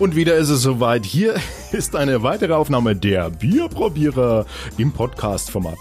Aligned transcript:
Und 0.00 0.16
wieder 0.16 0.34
ist 0.36 0.48
es 0.48 0.62
soweit. 0.62 1.04
Hier 1.04 1.34
ist 1.72 1.94
eine 1.94 2.22
weitere 2.22 2.54
Aufnahme 2.54 2.96
der 2.96 3.28
Bierprobierer 3.28 4.46
im 4.78 4.92
Podcast-Format. 4.92 5.76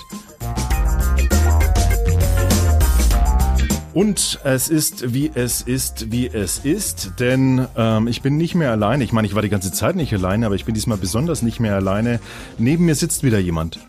Und 3.94 4.40
es 4.44 4.68
ist, 4.68 5.14
wie 5.14 5.32
es 5.34 5.62
ist, 5.62 6.12
wie 6.12 6.28
es 6.28 6.60
ist, 6.60 7.14
denn 7.20 7.66
ähm, 7.78 8.08
ich 8.08 8.21
bin 8.21 8.36
nicht 8.36 8.56
mehr 8.56 8.71
alleine. 8.71 9.06
Ich 9.06 9.14
meine, 9.14 9.26
ich 9.26 9.36
war 9.36 9.42
die 9.42 9.50
ganze 9.50 9.71
Zeit 9.71 9.96
nicht 9.96 10.14
alleine, 10.14 10.46
aber 10.46 10.56
ich 10.56 10.66
bin 10.66 10.76
diesmal 10.76 10.98
besonders 10.98 11.42
nicht 11.42 11.62
mehr 11.62 11.76
alleine. 11.76 12.20
Neben 12.58 12.86
mir 12.86 12.96
sitzt 12.96 13.24
wieder 13.24 13.40
jemand. 13.40 13.80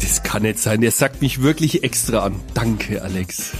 Das 0.00 0.22
kann 0.22 0.42
nicht 0.42 0.58
sein. 0.58 0.80
Der 0.80 0.92
sagt 0.92 1.20
mich 1.20 1.42
wirklich 1.42 1.84
extra 1.84 2.24
an. 2.24 2.40
Danke, 2.54 3.02
Alex. 3.02 3.52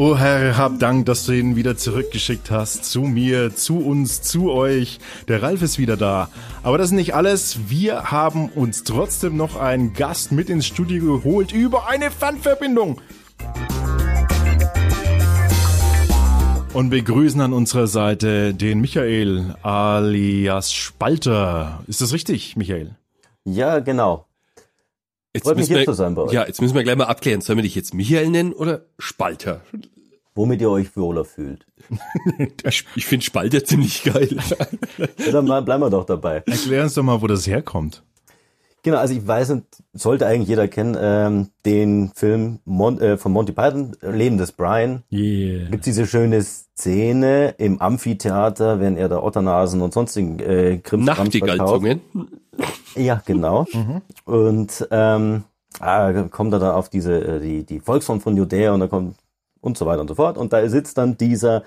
Oh 0.00 0.16
Herr, 0.16 0.56
hab 0.56 0.78
Dank, 0.78 1.06
dass 1.06 1.26
du 1.26 1.32
ihn 1.32 1.56
wieder 1.56 1.76
zurückgeschickt 1.76 2.52
hast. 2.52 2.84
Zu 2.84 3.00
mir, 3.00 3.56
zu 3.56 3.78
uns, 3.78 4.22
zu 4.22 4.52
euch. 4.52 5.00
Der 5.26 5.42
Ralf 5.42 5.60
ist 5.60 5.80
wieder 5.80 5.96
da. 5.96 6.28
Aber 6.62 6.78
das 6.78 6.90
ist 6.90 6.92
nicht 6.92 7.16
alles. 7.16 7.68
Wir 7.68 8.12
haben 8.12 8.48
uns 8.48 8.84
trotzdem 8.84 9.36
noch 9.36 9.56
einen 9.56 9.94
Gast 9.94 10.30
mit 10.30 10.50
ins 10.50 10.66
Studio 10.66 11.18
geholt 11.18 11.50
über 11.50 11.88
eine 11.88 12.12
Fernverbindung. 12.12 13.00
Und 16.74 16.90
begrüßen 16.90 17.40
an 17.40 17.52
unserer 17.52 17.88
Seite 17.88 18.54
den 18.54 18.80
Michael 18.80 19.56
alias 19.62 20.72
Spalter. 20.72 21.82
Ist 21.88 22.02
das 22.02 22.12
richtig, 22.12 22.54
Michael? 22.56 22.94
Ja, 23.42 23.80
genau. 23.80 24.27
Jetzt 25.34 25.44
Freut 25.44 25.56
mich 25.56 25.62
müssen 25.64 25.72
hier 25.72 25.78
wir, 25.80 25.86
zu 25.86 25.92
sein 25.92 26.14
bei 26.14 26.22
euch. 26.22 26.32
Ja, 26.32 26.46
jetzt 26.46 26.60
müssen 26.60 26.74
wir 26.74 26.82
gleich 26.82 26.96
mal 26.96 27.04
abklären. 27.04 27.40
Sollen 27.40 27.58
wir 27.58 27.62
dich 27.62 27.74
jetzt 27.74 27.94
Michael 27.94 28.30
nennen 28.30 28.52
oder 28.52 28.86
Spalter? 28.98 29.62
Womit 30.34 30.60
ihr 30.60 30.70
euch 30.70 30.96
wohler 30.96 31.24
fühlt. 31.24 31.66
Ich, 32.94 33.06
finde 33.06 33.24
Spalter 33.24 33.64
ziemlich 33.64 34.04
geil. 34.04 34.36
Ja, 35.18 35.32
dann 35.32 35.46
bleiben 35.46 35.82
wir 35.82 35.90
doch 35.90 36.04
dabei. 36.04 36.42
Erklär 36.46 36.84
uns 36.84 36.94
doch 36.94 37.02
mal, 37.02 37.20
wo 37.22 37.26
das 37.26 37.46
herkommt. 37.46 38.02
Genau, 38.88 39.00
also 39.00 39.12
ich 39.12 39.26
weiß 39.26 39.50
nicht, 39.50 39.66
sollte 39.92 40.26
eigentlich 40.26 40.48
jeder 40.48 40.66
kennen, 40.66 40.96
ähm, 40.98 41.48
den 41.66 42.10
Film 42.14 42.60
Mon 42.64 42.98
äh, 43.02 43.18
von 43.18 43.32
Monty 43.32 43.52
Python, 43.52 43.94
Leben 44.00 44.38
des 44.38 44.52
Brian. 44.52 45.02
Yeah. 45.12 45.68
Gibt 45.68 45.84
diese 45.84 46.06
schöne 46.06 46.40
Szene 46.42 47.54
im 47.58 47.82
Amphitheater, 47.82 48.80
wenn 48.80 48.96
er 48.96 49.10
da 49.10 49.22
Otternasen 49.22 49.82
und 49.82 49.92
sonstigen 49.92 50.38
äh, 50.38 50.78
Krimskrams 50.78 51.36
verkauft. 51.36 51.82
Nachtigallzungen. 51.82 52.00
Ja, 52.94 53.22
genau. 53.26 53.66
Und 54.24 54.88
ähm, 54.90 55.44
ah, 55.80 56.10
kommt 56.30 56.54
er 56.54 56.58
dann 56.58 56.74
auf 56.74 56.88
diese, 56.88 57.12
äh, 57.12 57.40
die, 57.40 57.64
die 57.64 57.80
Volksform 57.80 58.22
von 58.22 58.38
Judäa 58.38 58.72
und 58.72 58.80
dann 58.80 58.88
kommt 58.88 59.16
und 59.60 59.76
so 59.76 59.84
weiter 59.84 60.00
und 60.00 60.08
so 60.08 60.14
fort. 60.14 60.38
Und 60.38 60.54
da 60.54 60.66
sitzt 60.66 60.96
dann 60.96 61.18
dieser 61.18 61.62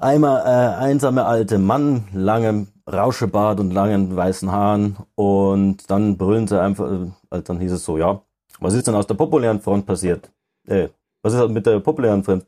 einmal 0.00 0.40
äh, 0.40 0.76
einsame 0.76 1.24
alte 1.24 1.58
Mann, 1.58 2.04
langem 2.12 2.68
Rauschebart 2.90 3.60
und 3.60 3.72
langen 3.72 4.14
weißen 4.14 4.50
Haaren. 4.50 4.96
Und 5.14 5.90
dann 5.90 6.16
brüllen 6.16 6.46
sie 6.46 6.60
einfach, 6.60 6.90
äh, 7.30 7.42
dann 7.42 7.60
hieß 7.60 7.72
es 7.72 7.84
so, 7.84 7.98
ja, 7.98 8.22
was 8.60 8.74
ist 8.74 8.86
denn 8.86 8.94
aus 8.94 9.06
der 9.06 9.14
populären 9.14 9.60
Front 9.60 9.86
passiert? 9.86 10.30
Äh, 10.66 10.88
was 11.22 11.34
ist 11.34 11.48
mit 11.48 11.66
der 11.66 11.80
populären 11.80 12.22
Front, 12.22 12.46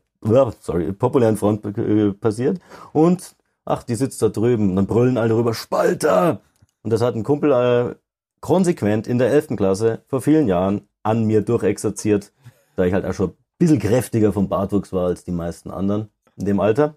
sorry, 0.61 0.91
populären 0.93 1.37
Front 1.37 1.65
äh, 1.77 2.11
passiert? 2.13 2.59
Und, 2.93 3.35
ach, 3.65 3.83
die 3.83 3.95
sitzt 3.95 4.21
da 4.21 4.29
drüben. 4.29 4.69
Und 4.71 4.75
dann 4.75 4.87
brüllen 4.87 5.17
alle 5.17 5.35
rüber, 5.35 5.53
Spalter! 5.53 6.41
Und 6.83 6.93
das 6.93 7.01
hat 7.01 7.15
ein 7.15 7.23
Kumpel 7.23 7.51
äh, 7.51 7.95
konsequent 8.39 9.05
in 9.07 9.17
der 9.17 9.31
11. 9.31 9.57
Klasse 9.57 10.01
vor 10.07 10.21
vielen 10.21 10.47
Jahren 10.47 10.87
an 11.03 11.25
mir 11.25 11.41
durchexerziert, 11.41 12.31
da 12.75 12.85
ich 12.85 12.93
halt 12.93 13.05
auch 13.05 13.13
schon 13.13 13.31
ein 13.31 13.35
bisschen 13.57 13.79
kräftiger 13.79 14.31
vom 14.31 14.47
Bartwuchs 14.47 14.93
war 14.93 15.07
als 15.07 15.23
die 15.25 15.31
meisten 15.31 15.71
anderen 15.71 16.09
in 16.37 16.45
dem 16.45 16.59
Alter. 16.59 16.95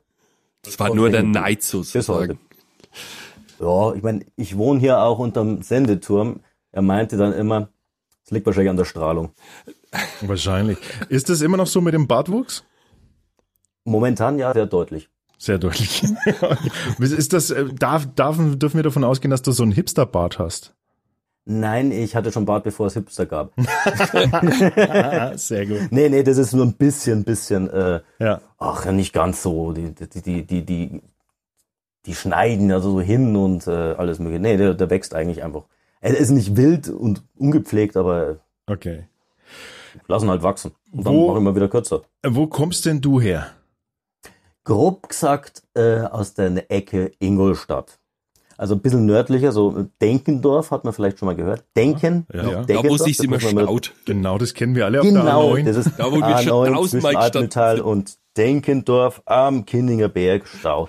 Das 0.63 0.79
war 0.79 0.95
nur 0.95 1.11
der 1.11 1.23
Neid 1.23 1.59
Bis 1.59 1.69
sozusagen. 1.71 2.19
heute. 2.19 2.39
Ja, 3.61 3.95
ich 3.95 4.03
meine, 4.03 4.25
ich 4.37 4.57
wohne 4.57 4.81
hier 4.81 5.01
auch 5.01 5.19
unterm 5.19 5.63
Sendeturm. 5.63 6.41
Er 6.73 6.83
meinte 6.83 7.17
dann 7.17 7.33
immer, 7.33 7.69
es 8.25 8.31
liegt 8.31 8.47
wahrscheinlich 8.47 8.71
an 8.71 8.77
der 8.77 8.85
Strahlung. 8.85 9.33
Wahrscheinlich. 10.23 10.79
Ist 11.09 11.29
das 11.29 11.43
immer 11.43 11.57
noch 11.57 11.67
so 11.67 11.81
mit 11.81 11.95
dem 11.95 12.07
Bartwuchs? 12.07 12.65
Momentan 13.85 14.39
ja 14.39 14.53
sehr 14.53 14.67
deutlich. 14.67 15.09
Sehr 15.39 15.59
deutlich. 15.59 16.05
ist 16.99 17.33
das, 17.33 17.51
äh, 17.51 17.67
darf, 17.75 18.07
darf, 18.15 18.37
dürfen 18.39 18.77
wir 18.77 18.85
davon 18.85 19.05
ausgehen, 19.05 19.31
dass 19.31 19.43
du 19.43 19.51
so 19.51 19.65
einen 19.65 19.73
Hipster-Bart 19.73 20.39
hast? 20.39 20.75
Nein, 21.45 21.91
ich 21.91 22.15
hatte 22.15 22.31
schon 22.31 22.45
Bart, 22.45 22.63
bevor 22.65 22.87
es 22.87 22.95
Hipster 22.95 23.27
gab. 23.27 23.53
Sehr 25.39 25.67
gut. 25.67 25.89
Nee, 25.91 26.09
nee, 26.09 26.23
das 26.23 26.39
ist 26.39 26.53
nur 26.53 26.65
ein 26.65 26.75
bisschen, 26.75 27.25
bisschen, 27.25 27.69
äh, 27.71 28.01
Ja. 28.21 28.41
ach, 28.59 28.85
ja, 28.87 28.93
nicht 28.93 29.13
ganz 29.13 29.43
so. 29.43 29.73
Die, 29.73 29.93
die, 29.93 30.23
die, 30.23 30.43
die, 30.47 30.63
die, 30.65 31.03
die 32.07 32.15
schneiden 32.15 32.71
ja 32.71 32.79
so 32.81 33.01
hin 33.01 33.35
und 33.37 33.67
äh, 33.67 33.71
alles 33.71 34.19
mögliche. 34.21 34.41
Nee, 34.43 34.57
der, 34.57 34.75
der 34.75 34.89
wächst 34.91 35.15
eigentlich 35.15 35.43
einfach. 35.43 35.65
Er 36.01 36.17
ist 36.17 36.31
nicht 36.31 36.57
wild 36.57 36.89
und 36.89 37.23
ungepflegt, 37.37 37.97
aber 37.97 38.37
Okay. 38.67 39.05
lassen 40.07 40.31
halt 40.31 40.43
wachsen. 40.45 40.73
Und 40.93 41.05
dann 41.07 41.15
Wo- 41.15 41.29
mache 41.29 41.39
ich 41.39 41.45
mal 41.45 41.57
wieder 41.57 41.69
kürzer. 41.69 42.03
Wo 42.25 42.47
kommst 42.47 42.85
denn 42.87 43.01
du 43.01 43.21
her? 43.21 43.49
Grob 44.65 45.09
gesagt 45.09 45.65
äh, 45.75 46.03
aus 46.03 46.35
der 46.35 46.71
Ecke 46.71 47.11
Ingolstadt. 47.19 47.99
Also 48.57 48.75
ein 48.75 48.81
bisschen 48.81 49.07
nördlicher, 49.07 49.53
so 49.53 49.87
Denkendorf 50.01 50.71
hat 50.71 50.85
man 50.85 50.93
vielleicht 50.93 51.19
schon 51.19 51.27
mal 51.27 51.35
gehört. 51.37 51.65
Denken. 51.77 52.27
Ja. 52.33 52.61
nicht 52.61 52.71
Da, 52.71 52.85
wo 52.85 52.97
sich's 52.97 53.19
das 53.19 53.27
immer 53.27 53.41
staut. 53.41 53.93
Genau, 54.05 54.39
das 54.39 54.55
kennen 54.55 54.75
wir 54.75 54.85
alle 54.87 55.01
auf 55.01 55.07
der 55.07 55.13
Genau, 55.13 55.55
A9. 55.55 55.65
das 55.65 55.77
ist 55.77 55.91
Da, 55.99 56.11
wo 56.11 56.17
wir 56.17 56.39
schon 56.39 56.69
A9 56.69 56.75
tausendmal 56.75 56.83
zwischen 56.83 57.03
gestanden 57.03 57.17
Altmetall 57.17 57.81
und 57.81 58.15
Denkendorf 58.37 59.23
am 59.27 59.65
Kinninger 59.67 60.09
Berg 60.09 60.47
Stau. 60.47 60.89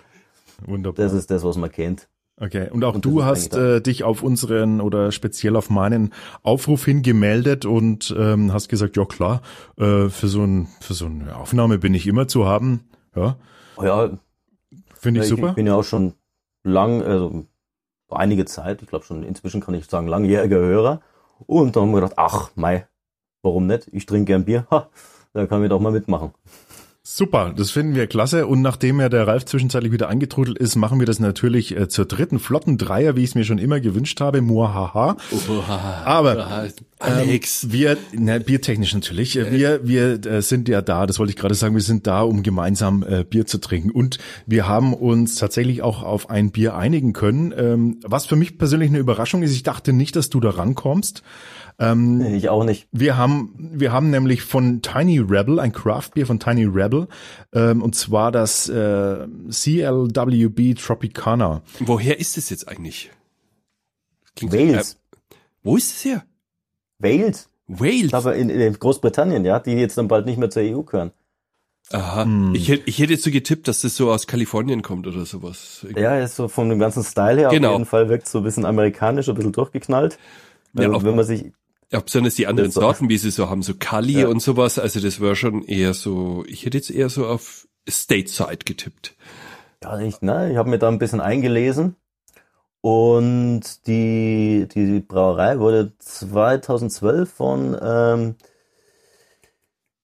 Wunderbar. 0.66 1.04
Das 1.06 1.14
ist 1.14 1.30
das, 1.32 1.44
was 1.44 1.58
man 1.58 1.72
kennt. 1.72 2.08
Okay, 2.40 2.68
und 2.72 2.84
auch 2.84 2.96
Und 2.96 3.06
du 3.06 3.24
hast 3.24 3.54
äh, 3.56 3.80
dich 3.80 4.04
auf 4.04 4.24
unseren 4.24 4.82
oder 4.82 5.12
speziell 5.12 5.56
auf 5.56 5.70
meinen 5.70 6.14
Aufruf 6.42 6.84
hin 6.84 7.04
gemeldet 7.04 7.66
und 7.66 8.14
ähm, 8.18 8.52
hast 8.52 8.70
gesagt, 8.70 8.98
ja 8.98 9.06
klar, 9.06 9.42
äh, 9.78 10.10
für 10.10 10.28
so 10.28 10.42
ein 10.44 10.68
für 10.82 10.96
so 10.96 11.06
eine 11.06 11.36
Aufnahme 11.36 11.78
bin 11.78 11.94
ich 11.94 12.08
immer 12.08 12.28
zu 12.28 12.46
haben. 12.46 12.82
Ja, 13.16 13.38
Oh 13.76 13.84
ja, 13.84 14.10
finde 14.96 15.20
ich 15.20 15.26
ich, 15.26 15.30
super. 15.30 15.50
ich 15.50 15.56
bin 15.56 15.68
ja 15.68 15.76
auch 15.76 15.84
schon 15.84 16.14
lang, 16.64 17.04
also 17.04 17.46
einige 18.14 18.46
Zeit, 18.46 18.82
ich 18.82 18.88
glaube 18.88 19.06
schon 19.06 19.24
inzwischen 19.24 19.62
kann 19.62 19.74
ich 19.74 19.86
sagen, 19.86 20.08
langjähriger 20.08 20.58
Hörer. 20.58 21.02
Und 21.46 21.76
dann 21.76 21.84
haben 21.84 21.92
wir 21.92 22.02
gedacht, 22.02 22.18
ach, 22.18 22.52
mei, 22.56 22.88
warum 23.42 23.68
nicht? 23.68 23.90
Ich 23.92 24.06
trinke 24.06 24.26
gern 24.26 24.46
Bier. 24.46 24.68
Ha, 24.72 24.90
da 25.34 25.48
können 25.48 25.62
wir 25.62 25.70
doch 25.70 25.80
mal 25.80 25.92
mitmachen. 25.92 26.34
Super, 27.06 27.54
das 27.54 27.72
finden 27.72 27.96
wir 27.96 28.08
klasse. 28.08 28.48
Und 28.48 28.62
nachdem 28.62 29.02
ja 29.02 29.10
der 29.10 29.28
Ralf 29.28 29.44
zwischenzeitlich 29.44 29.92
wieder 29.92 30.08
angetrudelt 30.08 30.58
ist, 30.58 30.78
machen 30.78 31.00
wir 31.00 31.06
das 31.06 31.20
natürlich 31.20 31.76
äh, 31.76 31.90
zur 31.90 32.06
dritten 32.06 32.40
flotten 32.40 32.78
Dreier, 32.78 33.18
wie 33.18 33.24
ich 33.24 33.32
es 33.32 33.36
mir 33.36 33.44
schon 33.44 33.58
immer 33.58 33.82
gewünscht 33.82 34.22
habe. 34.22 34.42
Muahaha. 34.42 35.18
Aber 36.06 36.48
Alex. 37.00 37.64
Ähm, 37.66 37.74
wir, 37.74 37.98
ne, 38.14 38.40
biertechnisch 38.40 38.94
natürlich. 38.94 39.38
äh, 39.38 39.52
Wir, 39.52 39.86
wir 39.86 40.26
äh, 40.26 40.42
sind 40.42 40.70
ja 40.70 40.82
da, 40.82 41.06
das 41.06 41.20
wollte 41.20 41.32
ich 41.32 41.36
gerade 41.36 41.56
sagen, 41.56 41.76
wir 41.76 41.82
sind 41.82 42.08
da, 42.08 42.22
um 42.22 42.42
gemeinsam 42.42 43.04
äh, 43.04 43.26
Bier 43.26 43.46
zu 43.46 43.58
trinken. 43.58 43.92
Und 43.92 44.18
wir 44.46 44.66
haben 44.70 44.94
uns 44.94 45.36
tatsächlich 45.36 45.82
auch 45.82 46.04
auf 46.04 46.30
ein 46.30 46.52
Bier 46.52 46.78
einigen 46.78 47.12
können. 47.12 47.54
Ähm, 47.58 48.00
was 48.04 48.28
für 48.28 48.38
mich 48.38 48.58
persönlich 48.58 48.88
eine 48.88 49.00
Überraschung 49.00 49.44
ist, 49.44 49.52
ich 49.52 49.64
dachte 49.64 49.92
nicht, 49.92 50.16
dass 50.16 50.30
du 50.30 50.40
da 50.40 50.52
rankommst. 50.52 51.22
Ich 52.36 52.50
auch 52.50 52.64
nicht. 52.64 52.88
Wir 52.92 53.18
haben, 53.18 53.56
wir 53.58 53.92
haben 53.92 54.12
nämlich 54.12 54.44
von 54.44 54.84
Tiny 54.84 55.18
Rebel, 55.18 55.60
ein 55.60 55.74
Craftbier 55.74 56.28
von 56.28 56.40
Tiny 56.40 56.66
Rebel, 56.66 56.93
ähm, 57.54 57.82
und 57.82 57.96
zwar 57.96 58.32
das 58.32 58.70
äh, 58.70 59.28
CLWB 59.50 60.76
Tropicana. 60.76 61.62
Woher 61.80 62.20
ist 62.20 62.38
es 62.38 62.50
jetzt 62.50 62.68
eigentlich? 62.68 63.12
Klingt- 64.36 64.54
Wales. 64.54 64.94
Äh, 64.94 65.36
wo 65.64 65.78
ist 65.78 65.96
es 65.96 66.06
her? 66.06 66.24
Wales. 67.00 67.50
Wales. 67.68 68.14
Aber 68.14 68.36
in, 68.36 68.50
in 68.50 68.74
Großbritannien, 68.74 69.46
ja, 69.46 69.60
die 69.60 69.72
jetzt 69.74 69.98
dann 69.98 70.08
bald 70.08 70.26
nicht 70.26 70.38
mehr 70.38 70.50
zur 70.50 70.64
EU 70.64 70.82
gehören. 70.82 71.12
Aha. 71.92 72.24
Hm. 72.24 72.56
Ich, 72.56 72.70
hätte, 72.70 72.84
ich 72.86 72.98
hätte 73.00 73.14
jetzt 73.14 73.24
so 73.24 73.32
getippt, 73.32 73.68
dass 73.68 73.82
das 73.82 73.96
so 73.96 74.12
aus 74.12 74.26
Kalifornien 74.28 74.82
kommt 74.82 75.06
oder 75.06 75.26
sowas. 75.26 75.86
Ja, 75.96 76.18
ist 76.18 76.36
so 76.36 76.48
von 76.48 76.70
dem 76.70 76.80
ganzen 76.80 77.04
Style 77.04 77.40
her 77.42 77.50
Genau. 77.50 77.70
auf 77.70 77.74
jeden 77.74 77.86
Fall 77.86 78.10
wirkt 78.10 78.28
so 78.28 78.40
ein 78.40 78.44
bisschen 78.44 78.66
amerikanisch, 78.66 79.28
ein 79.30 79.36
bisschen 79.36 79.52
durchgeknallt. 79.52 80.18
Ja, 80.74 80.90
Also, 80.90 81.04
wenn 81.06 81.16
man 81.16 81.26
sich, 81.26 81.52
Ja, 81.94 82.00
besonders 82.00 82.34
die 82.36 82.48
anderen 82.48 82.72
So. 82.72 82.82
Sorten, 82.82 83.08
wie 83.08 83.18
sie 83.20 83.30
so 83.32 83.50
haben, 83.50 83.62
so 83.62 83.74
Kali 83.78 84.22
Ja. 84.22 84.28
und 84.28 84.42
sowas. 84.42 84.80
Also 84.80 85.00
das 85.00 85.22
war 85.22 85.36
schon 85.36 85.64
eher 85.64 85.94
so, 85.94 86.44
ich 86.48 86.66
hätte 86.66 86.78
jetzt 86.78 86.90
eher 86.90 87.08
so 87.10 87.28
auf 87.28 87.68
Stateside 87.88 88.60
getippt. 88.66 89.16
ja, 89.84 90.00
ich, 90.00 90.22
ne, 90.22 90.52
ich 90.52 90.58
habe 90.58 90.70
mir 90.70 90.80
da 90.80 90.88
ein 90.88 90.98
bisschen 90.98 91.22
eingelesen 91.22 91.96
und 92.82 93.62
die, 93.88 94.68
die 94.74 95.00
Brauerei 95.02 95.60
wurde 95.60 95.94
2012 96.00 97.32
von 97.32 97.78
ähm, 97.82 98.36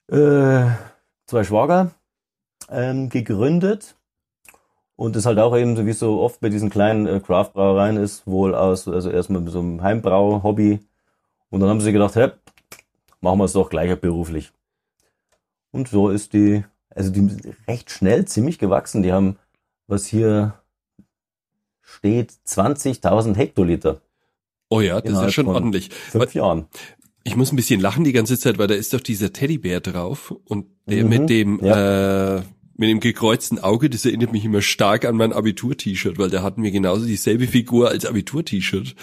äh, 0.08 0.70
zwei 1.26 1.44
Schwager 1.44 1.90
ähm, 2.70 3.08
gegründet 3.08 3.96
und 4.96 5.16
ist 5.16 5.26
halt 5.26 5.38
auch 5.38 5.56
eben 5.56 5.76
so 5.76 5.86
wie 5.86 5.92
so 5.92 6.20
oft 6.20 6.40
bei 6.40 6.50
diesen 6.50 6.70
kleinen 6.70 7.06
äh, 7.06 7.20
Craft-Brauereien 7.20 7.96
ist, 7.96 8.26
wohl 8.26 8.54
aus, 8.54 8.86
also 8.86 9.10
erstmal 9.10 9.46
so 9.48 9.58
einem 9.60 9.82
Heimbrau-Hobby 9.82 10.80
und 11.50 11.60
dann 11.60 11.68
haben 11.68 11.80
sie 11.80 11.92
gedacht, 11.92 12.16
hey, 12.16 12.30
machen 13.20 13.38
wir 13.38 13.44
es 13.44 13.52
doch 13.52 13.68
gleich 13.68 13.94
beruflich. 14.00 14.52
Und 15.72 15.88
so 15.88 16.08
ist 16.08 16.32
die, 16.32 16.64
also 16.88 17.10
die 17.10 17.20
sind 17.20 17.54
recht 17.68 17.90
schnell 17.90 18.24
ziemlich 18.24 18.58
gewachsen. 18.58 19.02
Die 19.02 19.12
haben 19.12 19.36
was 19.86 20.06
hier 20.06 20.54
steht 21.82 22.32
20.000 22.46 23.36
Hektoliter. 23.36 24.00
Oh 24.68 24.80
ja, 24.80 25.00
das 25.00 25.14
ist 25.14 25.22
ja 25.22 25.30
schon 25.30 25.48
ordentlich. 25.48 25.90
Fünf 25.92 26.34
Jahren. 26.34 26.66
Ich 27.24 27.36
muss 27.36 27.52
ein 27.52 27.56
bisschen 27.56 27.80
lachen 27.80 28.04
die 28.04 28.12
ganze 28.12 28.38
Zeit, 28.38 28.58
weil 28.58 28.68
da 28.68 28.74
ist 28.74 28.94
doch 28.94 29.00
dieser 29.00 29.32
Teddybär 29.32 29.80
drauf 29.80 30.32
und 30.44 30.66
der 30.86 31.04
Mhm, 31.04 31.08
mit 31.10 31.28
dem 31.28 31.60
äh, 31.60 32.36
mit 32.36 32.88
dem 32.88 33.00
gekreuzten 33.00 33.58
Auge, 33.58 33.90
das 33.90 34.06
erinnert 34.06 34.32
mich 34.32 34.44
immer 34.44 34.62
stark 34.62 35.04
an 35.04 35.16
mein 35.16 35.34
Abitur-T-Shirt, 35.34 36.18
weil 36.18 36.30
da 36.30 36.42
hatten 36.42 36.62
wir 36.62 36.70
genauso 36.70 37.04
dieselbe 37.04 37.46
Figur 37.46 37.90
als 37.90 38.06
Abitur-T-Shirt. 38.06 38.94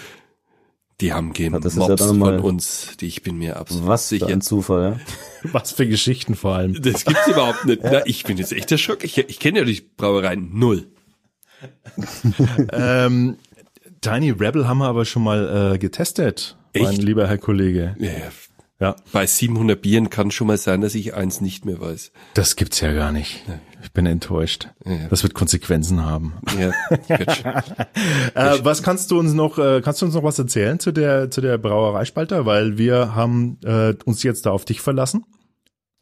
Die 1.00 1.12
haben 1.12 1.32
das 1.60 1.76
ist 1.76 1.88
ja 2.00 2.12
mal- 2.12 2.40
von 2.40 2.44
uns, 2.54 2.96
die 3.00 3.06
ich 3.06 3.22
bin 3.22 3.38
mir 3.38 3.56
absolut 3.56 3.86
Was 3.86 4.08
für 4.08 4.16
sicher. 4.16 4.26
ein 4.26 4.40
Zufall, 4.40 4.82
ja? 4.82 5.00
Was 5.52 5.70
für 5.70 5.86
Geschichten 5.86 6.34
vor 6.34 6.56
allem. 6.56 6.74
Das 6.82 7.04
gibt's 7.04 7.28
überhaupt 7.28 7.66
nicht. 7.66 7.80
Na, 7.84 8.04
ich 8.04 8.24
bin 8.24 8.36
jetzt 8.36 8.52
echt 8.52 8.70
der 8.72 8.78
Schock. 8.78 9.04
Ich, 9.04 9.16
ich 9.16 9.38
kenne 9.38 9.60
ja 9.60 9.64
die 9.64 9.80
Brauereien 9.96 10.50
null. 10.58 10.86
ähm, 12.72 13.36
Tiny 14.00 14.30
Rebel 14.30 14.66
haben 14.68 14.78
wir 14.78 14.86
aber 14.88 15.04
schon 15.04 15.22
mal 15.22 15.74
äh, 15.74 15.78
getestet, 15.78 16.56
mein 16.74 16.86
Echt? 16.86 17.02
lieber 17.02 17.26
Herr 17.28 17.38
Kollege. 17.38 17.96
Ja, 17.98 18.10
Ja, 18.80 18.94
bei 19.12 19.26
700 19.26 19.80
Bieren 19.82 20.08
kann 20.08 20.30
schon 20.30 20.46
mal 20.46 20.56
sein, 20.56 20.82
dass 20.82 20.94
ich 20.94 21.12
eins 21.14 21.40
nicht 21.40 21.64
mehr 21.64 21.80
weiß. 21.80 22.12
das 22.34 22.54
gibt's 22.54 22.80
ja 22.80 22.92
gar 22.92 23.10
nicht. 23.10 23.44
Ich 23.82 23.92
bin 23.92 24.06
enttäuscht. 24.06 24.68
Ja. 24.84 25.08
Das 25.10 25.24
wird 25.24 25.34
Konsequenzen 25.34 26.04
haben. 26.04 26.34
Ja. 26.58 26.72
Äh, 28.34 28.58
was 28.62 28.82
kannst 28.82 29.10
du 29.10 29.18
uns 29.18 29.32
noch, 29.32 29.58
äh, 29.58 29.80
kannst 29.82 30.00
du 30.00 30.06
uns 30.06 30.14
noch 30.14 30.22
was 30.22 30.38
erzählen 30.38 30.78
zu 30.78 30.92
der, 30.92 31.30
zu 31.30 31.40
der 31.40 31.58
Brauereispalter? 31.58 32.46
Weil 32.46 32.78
wir 32.78 33.16
haben 33.16 33.58
äh, 33.64 33.94
uns 34.04 34.22
jetzt 34.22 34.46
da 34.46 34.52
auf 34.52 34.64
dich 34.64 34.80
verlassen. 34.80 35.24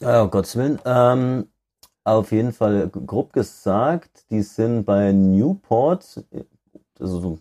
Ja, 0.00 0.22
um 0.22 0.30
Gottes 0.30 0.56
Willen. 0.56 0.78
Ähm, 0.84 1.46
auf 2.04 2.32
jeden 2.32 2.52
Fall 2.52 2.88
grob 2.88 3.32
gesagt, 3.32 4.26
die 4.30 4.42
sind 4.42 4.84
bei 4.84 5.12
Newport, 5.12 6.24
also 7.00 7.20
so 7.20 7.38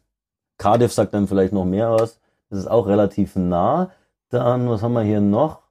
Cardiff 0.57 0.93
sagt 0.93 1.13
dann 1.13 1.27
vielleicht 1.27 1.53
noch 1.53 1.65
mehr 1.65 1.89
aus. 1.89 2.19
Das 2.49 2.59
ist 2.59 2.67
auch 2.67 2.87
relativ 2.87 3.35
nah. 3.35 3.91
Dann, 4.35 4.69
was 4.69 4.81
haben 4.81 4.91
wir 4.91 5.01
hier 5.03 5.21
noch? 5.21 5.61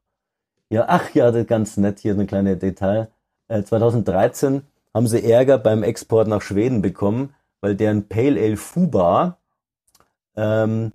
Ja, 0.71 0.87
ach 0.89 1.11
ja, 1.13 1.31
das 1.31 1.43
ist 1.43 1.49
ganz 1.49 1.77
nett 1.77 1.99
hier, 1.99 2.15
eine 2.15 2.25
kleine 2.25 2.57
Detail. 2.57 3.09
Äh, 3.47 3.63
2013 3.63 4.63
haben 4.95 5.07
sie 5.07 5.31
Ärger 5.31 5.59
beim 5.59 5.83
Export 5.83 6.29
nach 6.29 6.41
Schweden 6.41 6.81
bekommen, 6.81 7.35
weil 7.61 7.75
deren 7.77 8.09
Pale 8.09 8.41
Ale 8.41 8.57
Fuba 8.57 9.37
ähm, 10.35 10.93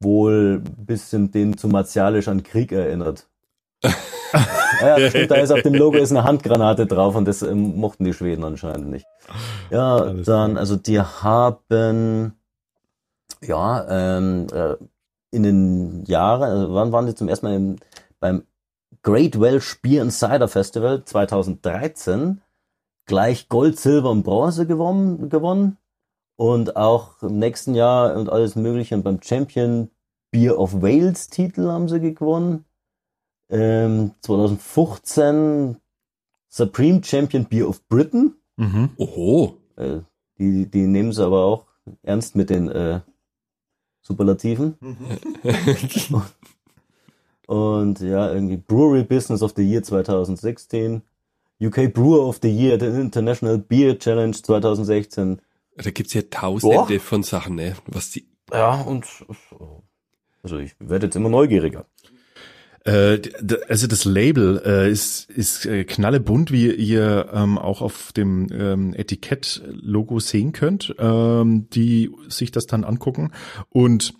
wohl 0.00 0.62
ein 0.64 0.86
bisschen 0.86 1.30
den 1.30 1.58
zu 1.58 1.68
martialisch 1.68 2.28
an 2.28 2.42
Krieg 2.42 2.72
erinnert. 2.72 3.26
ja, 3.82 4.96
ja, 4.98 5.10
stimmt, 5.10 5.30
da 5.30 5.34
ist 5.36 5.50
auf 5.50 5.60
dem 5.60 5.74
Logo 5.74 5.98
ist 5.98 6.10
eine 6.10 6.24
Handgranate 6.24 6.86
drauf 6.86 7.16
und 7.16 7.26
das 7.26 7.42
ähm, 7.42 7.76
mochten 7.76 8.04
die 8.04 8.14
Schweden 8.14 8.44
anscheinend 8.44 8.88
nicht. 8.88 9.06
Ja, 9.68 9.96
Alles 9.96 10.24
dann, 10.24 10.56
also 10.56 10.76
die 10.76 11.00
haben 11.00 12.32
ja 13.42 14.16
ähm, 14.16 14.46
äh, 14.54 14.76
in 15.32 15.42
den 15.42 16.04
Jahren, 16.04 16.42
also 16.42 16.74
wann 16.74 16.92
waren 16.92 17.06
die 17.06 17.14
zum 17.14 17.28
ersten 17.28 17.46
Mal 17.46 17.56
im, 17.56 17.76
beim 18.20 18.44
Great 19.02 19.40
Welsh 19.40 19.80
Beer 19.82 20.02
and 20.02 20.12
Cider 20.12 20.46
Festival 20.46 21.04
2013 21.04 22.40
gleich 23.06 23.48
Gold, 23.48 23.80
Silber 23.80 24.10
und 24.10 24.22
Bronze 24.22 24.66
gewonnen, 24.66 25.28
gewonnen 25.28 25.78
und 26.36 26.76
auch 26.76 27.22
im 27.22 27.38
nächsten 27.38 27.74
Jahr 27.74 28.14
und 28.16 28.28
alles 28.28 28.54
mögliche 28.54 28.94
und 28.94 29.02
beim 29.02 29.20
Champion 29.20 29.90
Beer 30.30 30.58
of 30.58 30.80
Wales 30.82 31.28
Titel 31.28 31.68
haben 31.68 31.88
sie 31.88 32.00
gewonnen. 32.00 32.64
Ähm, 33.50 34.12
2015 34.22 35.76
Supreme 36.48 37.02
Champion 37.04 37.46
Beer 37.46 37.68
of 37.68 37.86
Britain. 37.88 38.34
Mhm. 38.56 38.90
Oho. 38.96 39.58
Äh, 39.76 40.00
die, 40.38 40.70
die 40.70 40.86
nehmen 40.86 41.12
sie 41.12 41.24
aber 41.24 41.44
auch 41.44 41.66
ernst 42.02 42.34
mit 42.34 42.50
den 42.50 42.68
äh, 42.70 43.00
Superlativen. 44.02 44.76
Und 47.46 48.00
ja, 48.00 48.32
irgendwie 48.32 48.56
Brewery 48.56 49.04
Business 49.04 49.42
of 49.42 49.52
the 49.56 49.62
Year 49.62 49.82
2016. 49.82 51.02
UK 51.60 51.92
Brewer 51.92 52.26
of 52.26 52.40
the 52.42 52.48
Year, 52.48 52.78
the 52.78 52.86
International 52.86 53.58
Beer 53.58 53.98
Challenge 53.98 54.36
2016. 54.36 55.40
Da 55.76 55.90
gibt's 55.90 56.12
ja 56.12 56.22
tausende 56.22 56.74
Boah. 56.74 57.00
von 57.00 57.22
Sachen, 57.22 57.54
ne? 57.54 57.76
Was 57.86 58.10
die. 58.10 58.26
Ja, 58.52 58.82
und 58.82 59.06
also 60.42 60.58
ich 60.58 60.74
werde 60.78 61.06
jetzt 61.06 61.16
immer 61.16 61.28
neugieriger. 61.28 61.86
Äh, 62.84 63.20
also 63.68 63.86
das 63.86 64.04
Label 64.04 64.60
äh, 64.64 64.90
ist, 64.90 65.30
ist 65.30 65.66
äh, 65.66 65.84
knallebunt, 65.84 66.50
wie 66.50 66.70
ihr 66.72 67.28
ähm, 67.32 67.56
auch 67.58 67.80
auf 67.80 68.12
dem 68.12 68.48
ähm, 68.52 68.92
Etikett-Logo 68.94 70.18
sehen 70.18 70.52
könnt, 70.52 70.94
ähm, 70.98 71.68
die 71.70 72.10
sich 72.28 72.50
das 72.50 72.66
dann 72.66 72.84
angucken 72.84 73.30
und 73.68 74.14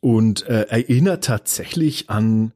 und 0.00 0.46
äh, 0.46 0.66
erinnert 0.68 1.24
tatsächlich 1.24 2.08
an 2.10 2.52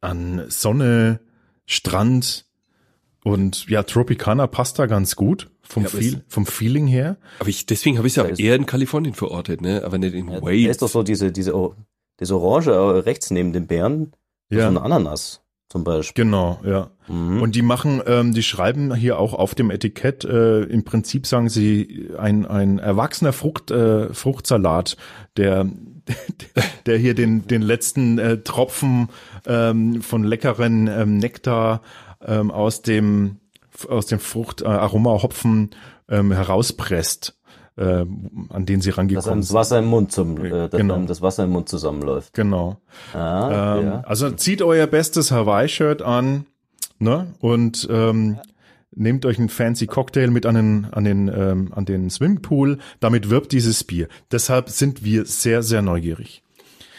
an 0.00 0.44
Sonne, 0.48 1.20
Strand 1.66 2.46
und 3.24 3.68
ja 3.68 3.82
Tropicana 3.82 4.46
passt 4.46 4.78
da 4.78 4.86
ganz 4.86 5.16
gut 5.16 5.50
vom 5.60 5.82
Ja, 5.82 5.88
Feel, 5.90 6.24
vom 6.28 6.46
Feeling 6.46 6.86
her. 6.86 7.18
Aber 7.40 7.48
ich, 7.50 7.66
deswegen 7.66 7.98
habe 7.98 8.06
ich 8.06 8.12
es 8.12 8.16
ja 8.16 8.22
ist- 8.24 8.40
eher 8.40 8.54
in 8.54 8.64
Kalifornien 8.64 9.12
verortet, 9.14 9.60
ne? 9.60 9.82
Aber 9.84 9.98
nicht 9.98 10.14
in 10.14 10.28
Ja, 10.30 10.40
Wales. 10.40 10.64
Da 10.64 10.70
ist 10.70 10.82
doch 10.82 10.88
so 10.88 11.02
diese, 11.02 11.32
diese, 11.32 11.52
diese 12.20 12.36
Orange 12.40 12.70
äh, 12.70 12.74
rechts 13.00 13.30
neben 13.30 13.52
dem 13.52 13.66
Bären, 13.66 14.12
so 14.50 14.58
Ja, 14.58 14.68
eine 14.68 14.82
Ananas 14.82 15.42
zum 15.68 15.84
Beispiel. 15.84 16.24
genau, 16.24 16.60
ja. 16.64 16.90
Mhm. 17.08 17.42
Und 17.42 17.54
die 17.54 17.62
machen, 17.62 18.02
ähm, 18.06 18.32
die 18.32 18.42
schreiben 18.42 18.94
hier 18.94 19.18
auch 19.18 19.34
auf 19.34 19.54
dem 19.54 19.70
Etikett, 19.70 20.24
äh, 20.24 20.62
im 20.62 20.84
Prinzip 20.84 21.26
sagen 21.26 21.48
sie, 21.48 22.10
ein, 22.18 22.46
ein 22.46 22.78
erwachsener 22.78 23.32
Frucht, 23.32 23.70
äh, 23.70 24.12
Fruchtsalat, 24.12 24.96
der, 25.36 25.66
der 26.86 26.98
hier 26.98 27.14
den, 27.14 27.46
den 27.46 27.62
letzten 27.62 28.18
äh, 28.18 28.38
Tropfen 28.38 29.08
ähm, 29.46 30.00
von 30.02 30.24
leckeren 30.24 30.86
ähm, 30.88 31.18
Nektar 31.18 31.82
ähm, 32.24 32.50
aus 32.50 32.82
dem, 32.82 33.40
aus 33.88 34.06
dem 34.06 34.18
Frucht, 34.20 34.62
äh, 34.62 34.66
Aroma 34.66 35.22
Hopfen 35.22 35.70
ähm, 36.08 36.32
herauspresst, 36.32 37.37
äh, 37.78 38.04
an 38.50 38.66
den 38.66 38.80
sie 38.80 38.90
dass 38.90 38.98
rangekommen 38.98 39.30
einem 39.32 39.40
das 39.40 39.48
sind. 39.48 39.56
Wasser 39.56 39.78
im 39.78 39.86
Mund 39.86 40.12
zum, 40.12 40.44
äh, 40.44 40.68
dass 40.68 40.70
Genau. 40.80 40.98
das 41.02 41.22
Wasser 41.22 41.44
im 41.44 41.50
Mund 41.50 41.68
zusammenläuft. 41.68 42.34
Genau. 42.34 42.76
Ah, 43.14 43.76
Ähm, 43.78 43.84
ja. 43.86 44.00
Also 44.06 44.30
zieht 44.30 44.62
euer 44.62 44.86
bestes 44.86 45.30
Hawaii-Shirt 45.30 46.02
an, 46.02 46.46
ne? 46.98 47.28
Und 47.40 47.86
ähm, 47.90 48.38
nehmt 48.94 49.24
euch 49.26 49.38
einen 49.38 49.48
fancy 49.48 49.86
Cocktail 49.86 50.28
mit 50.28 50.44
an 50.46 50.54
den, 50.56 50.86
an 50.90 51.04
den, 51.04 51.28
ähm, 51.28 51.72
an 51.74 51.84
den 51.84 52.10
Swimmingpool. 52.10 52.78
Damit 53.00 53.30
wirbt 53.30 53.52
dieses 53.52 53.84
Bier. 53.84 54.08
Deshalb 54.32 54.68
sind 54.70 55.04
wir 55.04 55.24
sehr, 55.24 55.62
sehr 55.62 55.82
neugierig. 55.82 56.42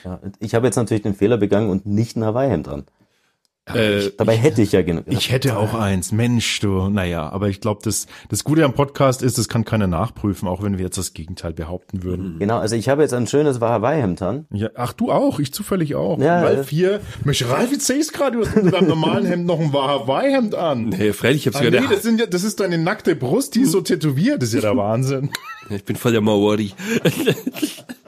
ja. 0.06 0.20
Ich 0.40 0.56
habe 0.56 0.68
jetzt 0.68 0.78
natürlich 0.78 1.04
den 1.04 1.16
Fehler 1.16 1.38
begangen 1.38 1.70
und 1.70 1.86
nicht 1.86 2.16
ein 2.16 2.24
Hawaii-Hemd 2.24 2.68
dran. 2.68 2.84
Äh, 3.74 4.12
Dabei 4.18 4.36
hätte 4.36 4.62
ich 4.62 4.72
ja 4.72 4.82
genug. 4.82 5.06
Ich 5.08 5.32
hätte 5.32 5.58
auch 5.58 5.74
eins, 5.74 6.12
Mensch, 6.12 6.60
du, 6.60 6.90
naja, 6.90 7.30
aber 7.30 7.50
ich 7.50 7.62
glaube, 7.62 7.82
das, 7.84 8.08
das 8.30 8.44
Gute 8.44 8.66
am 8.66 8.74
Podcast 8.74 9.22
ist, 9.22 9.38
das 9.38 9.48
kann 9.48 9.66
keiner 9.66 9.88
nachprüfen, 9.88 10.48
auch 10.48 10.64
wenn 10.64 10.78
wir 10.78 10.86
jetzt 10.86 10.98
das 10.98 11.14
Gegenteil 11.14 11.54
behaupten 11.54 12.04
würden. 12.04 12.38
Genau, 12.40 12.58
also 12.60 12.76
ich 12.76 12.90
habe 12.90 13.02
jetzt 13.02 13.14
ein 13.14 13.28
schönes 13.28 13.60
Hawaii-Hemd 13.60 14.22
an. 14.22 14.46
Ja, 14.52 14.70
ach, 14.76 14.94
du 14.94 15.12
auch, 15.12 15.40
ich 15.40 15.54
zufällig 15.54 15.96
auch. 15.96 16.20
Ja, 16.20 16.42
Ralf 16.42 16.70
hier, 16.70 17.02
Mensch, 17.24 17.44
Ralf, 17.46 17.72
jetzt 17.72 17.86
sehe 17.88 17.98
ich's 17.98 18.12
gerade, 18.14 18.38
du 18.38 18.46
hast 18.46 18.56
mit 18.56 18.74
deinem 18.74 18.88
normalen 18.88 19.26
Hemd 19.26 19.46
noch 19.46 19.60
ein 19.60 19.72
Hawaii-Hemd 19.72 20.56
an. 20.56 20.90
nee, 20.90 21.14
freilich, 21.14 21.46
ich 21.46 21.54
hab's 21.54 21.66
Ah, 21.66 21.70
nee, 21.70 21.82
das, 21.90 22.04
sind 22.04 22.20
ja, 22.20 22.26
das 22.26 22.44
ist 22.44 22.60
deine 22.60 22.78
nackte 22.78 23.16
Brust, 23.16 23.56
die 23.56 23.62
ist 23.62 23.72
so 23.72 23.82
tätowiert. 23.82 24.42
Das 24.42 24.50
ist 24.50 24.56
ja 24.56 24.62
der 24.62 24.78
Wahnsinn. 24.78 25.30
Ich 25.70 25.84
bin 25.84 25.96
voll 25.96 26.14
der 26.14 26.22
Maori. 26.22 26.74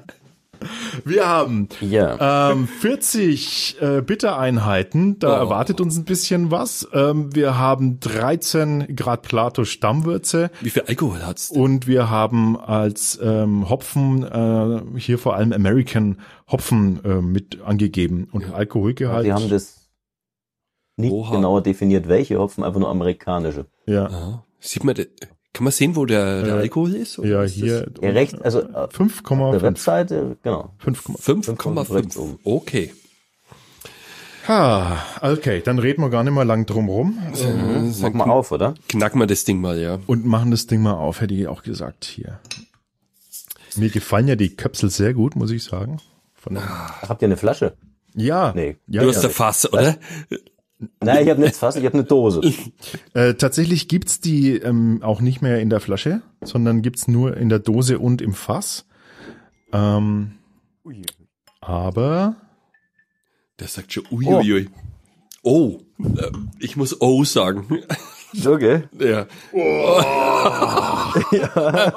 Wir 1.05 1.27
haben 1.27 1.67
Ja. 1.81 2.51
ähm, 2.51 2.67
40 2.67 3.77
äh, 3.81 4.01
Bittereinheiten. 4.01 5.19
Da 5.19 5.29
Oh. 5.29 5.37
erwartet 5.37 5.81
uns 5.81 5.97
ein 5.97 6.05
bisschen 6.05 6.51
was. 6.51 6.87
Ähm, 6.93 7.33
wir 7.35 7.57
haben 7.57 7.99
13 7.99 8.95
Grad 8.95 9.21
Plato 9.23 9.65
Stammwürze. 9.65 10.51
Wie 10.61 10.69
viel 10.69 10.83
Alkohol 10.83 11.21
hat's? 11.25 11.49
Und 11.51 11.87
wir 11.87 12.09
haben 12.09 12.59
als 12.59 13.19
ähm, 13.21 13.69
Hopfen 13.69 14.23
äh, 14.23 14.99
hier 14.99 15.17
vor 15.17 15.35
allem 15.35 15.53
American 15.53 16.17
Hopfen 16.51 17.03
äh, 17.03 17.21
mit 17.21 17.61
angegeben. 17.61 18.27
Und 18.31 18.51
Alkoholgehalt. 18.53 19.25
Die 19.25 19.33
haben 19.33 19.49
das 19.49 19.89
nicht 20.97 21.11
Oha. 21.11 21.35
genauer 21.35 21.61
definiert, 21.63 22.07
welche 22.07 22.37
Hopfen, 22.37 22.63
einfach 22.63 22.79
nur 22.79 22.89
amerikanische. 22.89 23.65
ja, 23.85 24.05
Aha. 24.07 24.45
Sieht 24.59 24.83
man, 24.83 24.93
da- 24.95 25.03
kann 25.53 25.63
man 25.65 25.71
sehen, 25.73 25.95
wo 25.95 26.05
der, 26.05 26.43
der 26.43 26.55
Äh, 26.55 26.59
Alkohol 26.59 26.95
ist? 26.95 27.19
Oder 27.19 27.43
ja, 27.43 27.43
hier 27.43 27.87
Ja, 28.01 28.09
rechts, 28.11 28.39
also 28.41 28.61
äh, 28.61 28.73
auf 28.73 28.89
der 28.89 29.05
5,5. 29.07 29.61
Webseite, 29.61 30.37
genau. 30.43 30.73
5,5. 30.85 31.45
5,5. 31.57 31.93
rechts 31.93 32.17
oben. 32.17 32.39
Okay. 32.43 32.93
Ha, 34.47 34.97
okay, 35.21 35.61
dann 35.63 35.77
reden 35.77 36.01
wir 36.01 36.09
gar 36.09 36.23
nicht 36.23 36.33
mehr 36.33 36.45
lang 36.45 36.65
drum 36.65 36.89
rum. 36.89 37.19
Mhm. 37.31 37.93
Mach 38.01 38.13
mal 38.13 38.29
auf, 38.31 38.51
oder? 38.51 38.73
Knacken 38.89 39.19
wir 39.19 39.27
das 39.27 39.43
Ding 39.43 39.61
mal, 39.61 39.79
ja. 39.79 39.99
und 40.07 40.25
machen 40.25 40.49
das 40.51 40.65
Ding 40.65 40.81
mal 40.81 40.93
auf, 40.93 41.21
hätte 41.21 41.33
ich 41.35 41.47
auch 41.47 41.61
gesagt 41.63 42.05
hier. 42.05 42.39
Mir 43.75 43.89
gefallen 43.89 44.27
ja 44.27 44.35
die 44.35 44.55
Köpsel 44.55 44.89
sehr 44.89 45.13
gut, 45.13 45.35
muss 45.35 45.51
ich 45.51 45.63
sagen. 45.63 45.99
Von 46.33 46.57
Ach, 46.57 47.07
habt 47.07 47.21
ihr 47.21 47.27
eine 47.27 47.37
Flasche? 47.37 47.73
ja, 48.15 48.51
Nee. 48.55 48.77
ja, 48.87 49.01
du 49.03 49.07
ja. 49.09 49.13
hast 49.13 49.21
der 49.21 49.29
Fass, 49.29 49.71
oder? 49.71 49.95
Nein, 51.01 51.23
ich 51.23 51.29
habe 51.29 51.41
nichts 51.41 51.59
fast, 51.59 51.77
ich 51.77 51.85
habe 51.85 51.93
eine 51.93 52.03
Dose. 52.03 52.41
Äh, 53.13 53.35
tatsächlich 53.35 53.87
gibt's 53.87 54.19
die 54.19 54.55
ähm, 54.55 55.01
auch 55.03 55.21
nicht 55.21 55.41
mehr 55.41 55.59
in 55.59 55.69
der 55.69 55.79
Flasche, 55.79 56.21
sondern 56.41 56.81
gibt's 56.81 57.07
nur 57.07 57.37
in 57.37 57.49
der 57.49 57.59
Dose 57.59 57.99
und 57.99 58.21
im 58.21 58.33
Fass. 58.33 58.85
Ähm, 59.73 60.39
aber 61.59 62.35
Der 63.59 63.67
sagt 63.67 63.93
schon 63.93 64.05
uiuiui. 64.11 64.69
Oh, 65.43 65.79
äh, 65.99 66.31
ich 66.59 66.75
muss 66.77 66.99
oh 67.01 67.23
sagen. 67.23 67.67
Okay. 68.45 68.83
ja. 68.99 69.27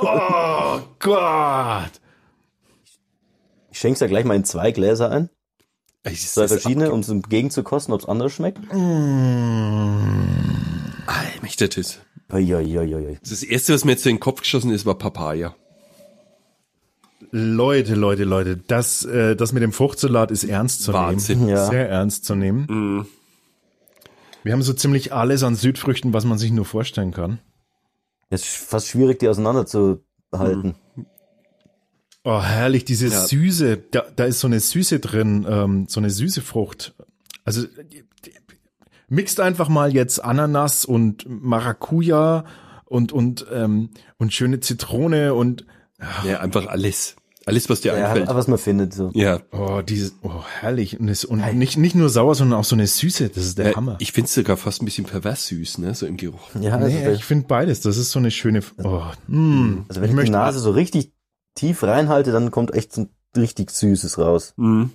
oh 0.00 0.80
Gott, 0.98 1.92
Ich 3.70 3.78
schenk's 3.78 4.00
ja 4.00 4.06
gleich 4.08 4.24
mal 4.24 4.34
in 4.36 4.44
zwei 4.44 4.72
Gläser 4.72 5.10
ein. 5.10 5.30
Es 6.04 6.12
ist 6.12 6.34
Zwei 6.34 6.42
das 6.42 6.52
verschiedene, 6.52 6.92
um 6.92 7.00
es 7.00 7.10
gegenzukosten, 7.28 7.94
ob's 7.94 8.04
anders 8.04 8.32
schmeckt. 8.32 8.60
Allmächtiges. 11.06 12.00
Uiuiuiui. 12.32 13.18
Das 13.20 13.42
erste, 13.42 13.74
was 13.74 13.84
mir 13.84 13.92
jetzt 13.92 14.06
in 14.06 14.16
den 14.16 14.20
Kopf 14.20 14.40
geschossen 14.40 14.70
ist, 14.70 14.86
war 14.86 14.96
Papaya. 14.96 15.54
Leute, 17.30 17.94
Leute, 17.94 18.24
Leute, 18.24 18.56
das, 18.56 19.04
äh, 19.04 19.34
das 19.34 19.52
mit 19.52 19.62
dem 19.62 19.72
Fruchtsalat 19.72 20.30
ist 20.30 20.44
ernst 20.44 20.82
zu 20.82 20.92
Wahnsinn. 20.92 21.40
nehmen. 21.40 21.50
Ja. 21.50 21.66
Sehr 21.66 21.88
ernst 21.88 22.24
zu 22.26 22.34
nehmen. 22.34 23.06
Wir 24.42 24.52
haben 24.52 24.62
so 24.62 24.72
ziemlich 24.74 25.12
alles 25.12 25.42
an 25.42 25.56
Südfrüchten, 25.56 26.12
was 26.12 26.24
man 26.26 26.38
sich 26.38 26.52
nur 26.52 26.66
vorstellen 26.66 27.12
kann. 27.12 27.40
Es 28.28 28.42
ist 28.42 28.56
fast 28.56 28.88
schwierig, 28.88 29.18
die 29.20 29.28
auseinanderzuhalten. 29.28 30.74
Oh, 32.24 32.42
herrlich, 32.42 32.84
diese 32.86 33.08
Ja. 33.08 33.26
Süße, 33.26 33.76
da, 33.90 34.04
da 34.16 34.24
ist 34.24 34.40
so 34.40 34.46
eine 34.46 34.58
Süße 34.58 34.98
drin, 34.98 35.46
ähm, 35.48 35.86
so 35.88 36.00
eine 36.00 36.08
süße 36.10 36.40
Frucht. 36.40 36.94
Also 37.44 37.66
mixt 39.08 39.40
einfach 39.40 39.68
mal 39.68 39.92
jetzt 39.94 40.24
Ananas 40.24 40.84
und 40.84 41.26
Maracuja 41.28 42.44
und 42.86 43.12
und 43.12 43.46
ähm, 43.52 43.90
und 44.18 44.32
schöne 44.32 44.60
Zitrone 44.60 45.34
und 45.34 45.66
Ja, 46.24 46.40
einfach 46.40 46.66
alles. 46.66 47.16
Alles, 47.46 47.68
was 47.68 47.82
dir 47.82 47.94
Ja, 47.94 48.06
einfällt. 48.08 48.28
was 48.30 48.48
man 48.48 48.58
findet, 48.58 48.94
so. 48.94 49.10
Ja. 49.12 49.40
oh 49.52 49.82
dieses 49.82 50.14
oh 50.22 50.42
herrlich 50.60 50.98
und, 50.98 51.10
es, 51.10 51.26
und 51.26 51.40
nicht 51.58 51.76
nicht 51.76 51.94
nur 51.94 52.08
sauer, 52.08 52.34
sondern 52.34 52.58
auch 52.58 52.64
so 52.64 52.74
eine 52.74 52.86
Süße. 52.86 53.28
Das 53.28 53.44
ist 53.44 53.58
der 53.58 53.72
Äh, 53.72 53.74
Hammer. 53.74 53.96
Ich 54.00 54.12
finde 54.12 54.28
es 54.28 54.34
sogar 54.34 54.56
fast 54.56 54.80
ein 54.80 54.86
bisschen 54.86 55.04
pervers 55.04 55.48
süß, 55.48 55.76
ne, 55.78 55.94
so 55.94 56.06
im 56.06 56.16
Geruch. 56.16 56.40
Ja, 56.58 56.76
also, 56.78 56.86
Nee, 56.96 57.12
ich 57.12 57.24
finde 57.26 57.46
beides. 57.46 57.82
Das 57.82 57.98
ist 57.98 58.12
so 58.12 58.18
eine 58.18 58.30
schöne. 58.30 58.62
Oh, 58.82 59.02
mm, 59.26 59.84
also 59.88 60.00
wenn 60.00 60.04
ich 60.04 60.04
ich, 60.04 60.08
die 60.10 60.14
möchte 60.14 60.32
Nase 60.32 60.58
so 60.58 60.70
richtig 60.70 61.12
tief 61.54 61.82
reinhalte, 61.82 62.32
dann 62.32 62.50
kommt 62.50 62.74
echt 62.74 62.92
so 62.92 63.02
ein 63.02 63.08
richtig 63.36 63.70
Süßes 63.70 64.18
raus. 64.18 64.54
Mhm. 64.56 64.90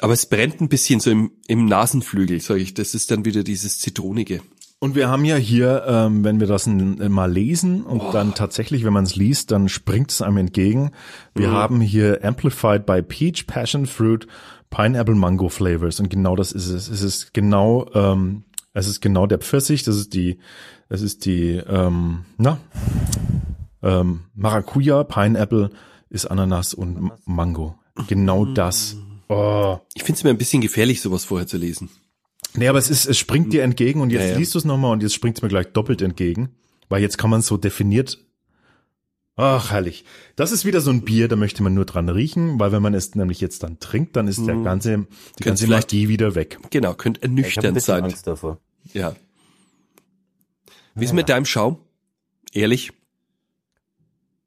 Aber 0.00 0.12
es 0.12 0.26
brennt 0.26 0.60
ein 0.60 0.68
bisschen 0.68 1.00
so 1.00 1.10
im, 1.10 1.30
im 1.46 1.66
Nasenflügel, 1.66 2.40
sage 2.40 2.60
ich. 2.60 2.74
Das 2.74 2.94
ist 2.94 3.10
dann 3.10 3.24
wieder 3.24 3.44
dieses 3.44 3.78
Zitronige. 3.78 4.40
Und 4.80 4.96
wir 4.96 5.08
haben 5.08 5.24
ja 5.24 5.36
hier, 5.36 5.84
ähm, 5.86 6.24
wenn 6.24 6.40
wir 6.40 6.48
das 6.48 6.66
mal 6.66 7.30
lesen 7.30 7.84
und 7.84 8.12
dann 8.12 8.34
tatsächlich, 8.34 8.84
wenn 8.84 8.92
man 8.92 9.04
es 9.04 9.14
liest, 9.14 9.52
dann 9.52 9.68
springt 9.68 10.10
es 10.10 10.22
einem 10.22 10.38
entgegen. 10.38 10.90
Wir 11.36 11.52
haben 11.52 11.80
hier 11.80 12.24
Amplified 12.24 12.84
by 12.84 13.00
Peach, 13.00 13.46
Passion 13.46 13.86
Fruit, 13.86 14.26
Pineapple 14.70 15.14
Mango 15.14 15.48
Flavors 15.50 16.00
und 16.00 16.10
genau 16.10 16.34
das 16.34 16.50
ist 16.50 16.66
es. 16.66 16.88
Es 16.88 17.02
ist 17.02 17.32
genau, 17.32 17.88
ähm, 17.94 18.42
es 18.72 18.88
ist 18.88 19.00
genau 19.00 19.28
der 19.28 19.38
Pfirsich. 19.38 19.84
Das 19.84 19.96
ist 19.96 20.14
die, 20.14 20.38
das 20.88 21.00
ist 21.00 21.26
die, 21.26 21.62
ähm, 21.68 22.24
na, 22.38 22.58
ähm, 23.82 24.20
Maracuja, 24.34 25.04
Pineapple 25.04 25.70
ist 26.08 26.26
Ananas 26.26 26.74
und 26.74 26.96
M- 26.96 27.12
Mango. 27.24 27.78
Genau 28.08 28.44
das. 28.46 28.96
Oh. 29.28 29.78
Ich 29.94 30.02
finde 30.02 30.18
es 30.18 30.24
mir 30.24 30.30
ein 30.30 30.38
bisschen 30.38 30.60
gefährlich, 30.62 31.00
sowas 31.00 31.24
vorher 31.24 31.46
zu 31.46 31.56
lesen. 31.56 31.88
Nee, 32.54 32.68
aber 32.68 32.78
es 32.78 32.90
ist, 32.90 33.06
es 33.06 33.16
springt 33.18 33.52
dir 33.52 33.62
entgegen 33.62 34.00
und 34.00 34.10
jetzt 34.10 34.22
Ja, 34.24 34.30
ja. 34.32 34.36
liest 34.38 34.54
du 34.54 34.58
es 34.58 34.64
nochmal 34.64 34.92
und 34.92 35.02
jetzt 35.02 35.14
springt 35.14 35.36
es 35.38 35.42
mir 35.42 35.48
gleich 35.48 35.68
doppelt 35.72 36.02
entgegen, 36.02 36.50
weil 36.90 37.00
jetzt 37.00 37.16
kann 37.16 37.30
man 37.30 37.40
so 37.42 37.56
definiert. 37.56 38.18
Ach, 39.36 39.70
herrlich. 39.70 40.04
Das 40.36 40.52
ist 40.52 40.66
wieder 40.66 40.82
so 40.82 40.90
ein 40.90 41.00
Bier, 41.02 41.28
da 41.28 41.36
möchte 41.36 41.62
man 41.62 41.72
nur 41.72 41.86
dran 41.86 42.10
riechen, 42.10 42.60
weil 42.60 42.70
wenn 42.70 42.82
man 42.82 42.92
es 42.92 43.14
nämlich 43.14 43.40
jetzt 43.40 43.62
dann 43.62 43.80
trinkt, 43.80 44.14
dann 44.16 44.28
ist 44.28 44.46
der 44.46 44.56
ganze, 44.56 45.06
die 45.38 45.44
ganze 45.44 45.64
vielleicht- 45.64 45.90
Magie 45.92 46.08
wieder 46.08 46.34
weg. 46.34 46.58
Genau, 46.70 46.92
könnte 46.92 47.20
Ich 47.20 47.24
habe 47.24 47.32
ein 47.32 47.38
ernüchternd 47.38 47.80
sein. 47.82 48.04
Angst 48.04 48.26
davor. 48.26 48.58
Ja. 48.92 49.14
Wie 50.94 51.04
ist 51.06 51.14
mit 51.14 51.30
deinem 51.30 51.46
Schaum? 51.46 51.78
Ehrlich? 52.52 52.92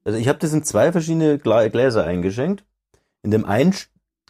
Also 0.05 0.17
ich 0.19 0.27
habe 0.27 0.39
das 0.39 0.53
in 0.53 0.63
zwei 0.63 0.91
verschiedene 0.91 1.37
Gläser 1.39 2.05
eingeschenkt. 2.05 2.63
In 3.23 3.31
dem 3.31 3.43
einen 3.43 3.73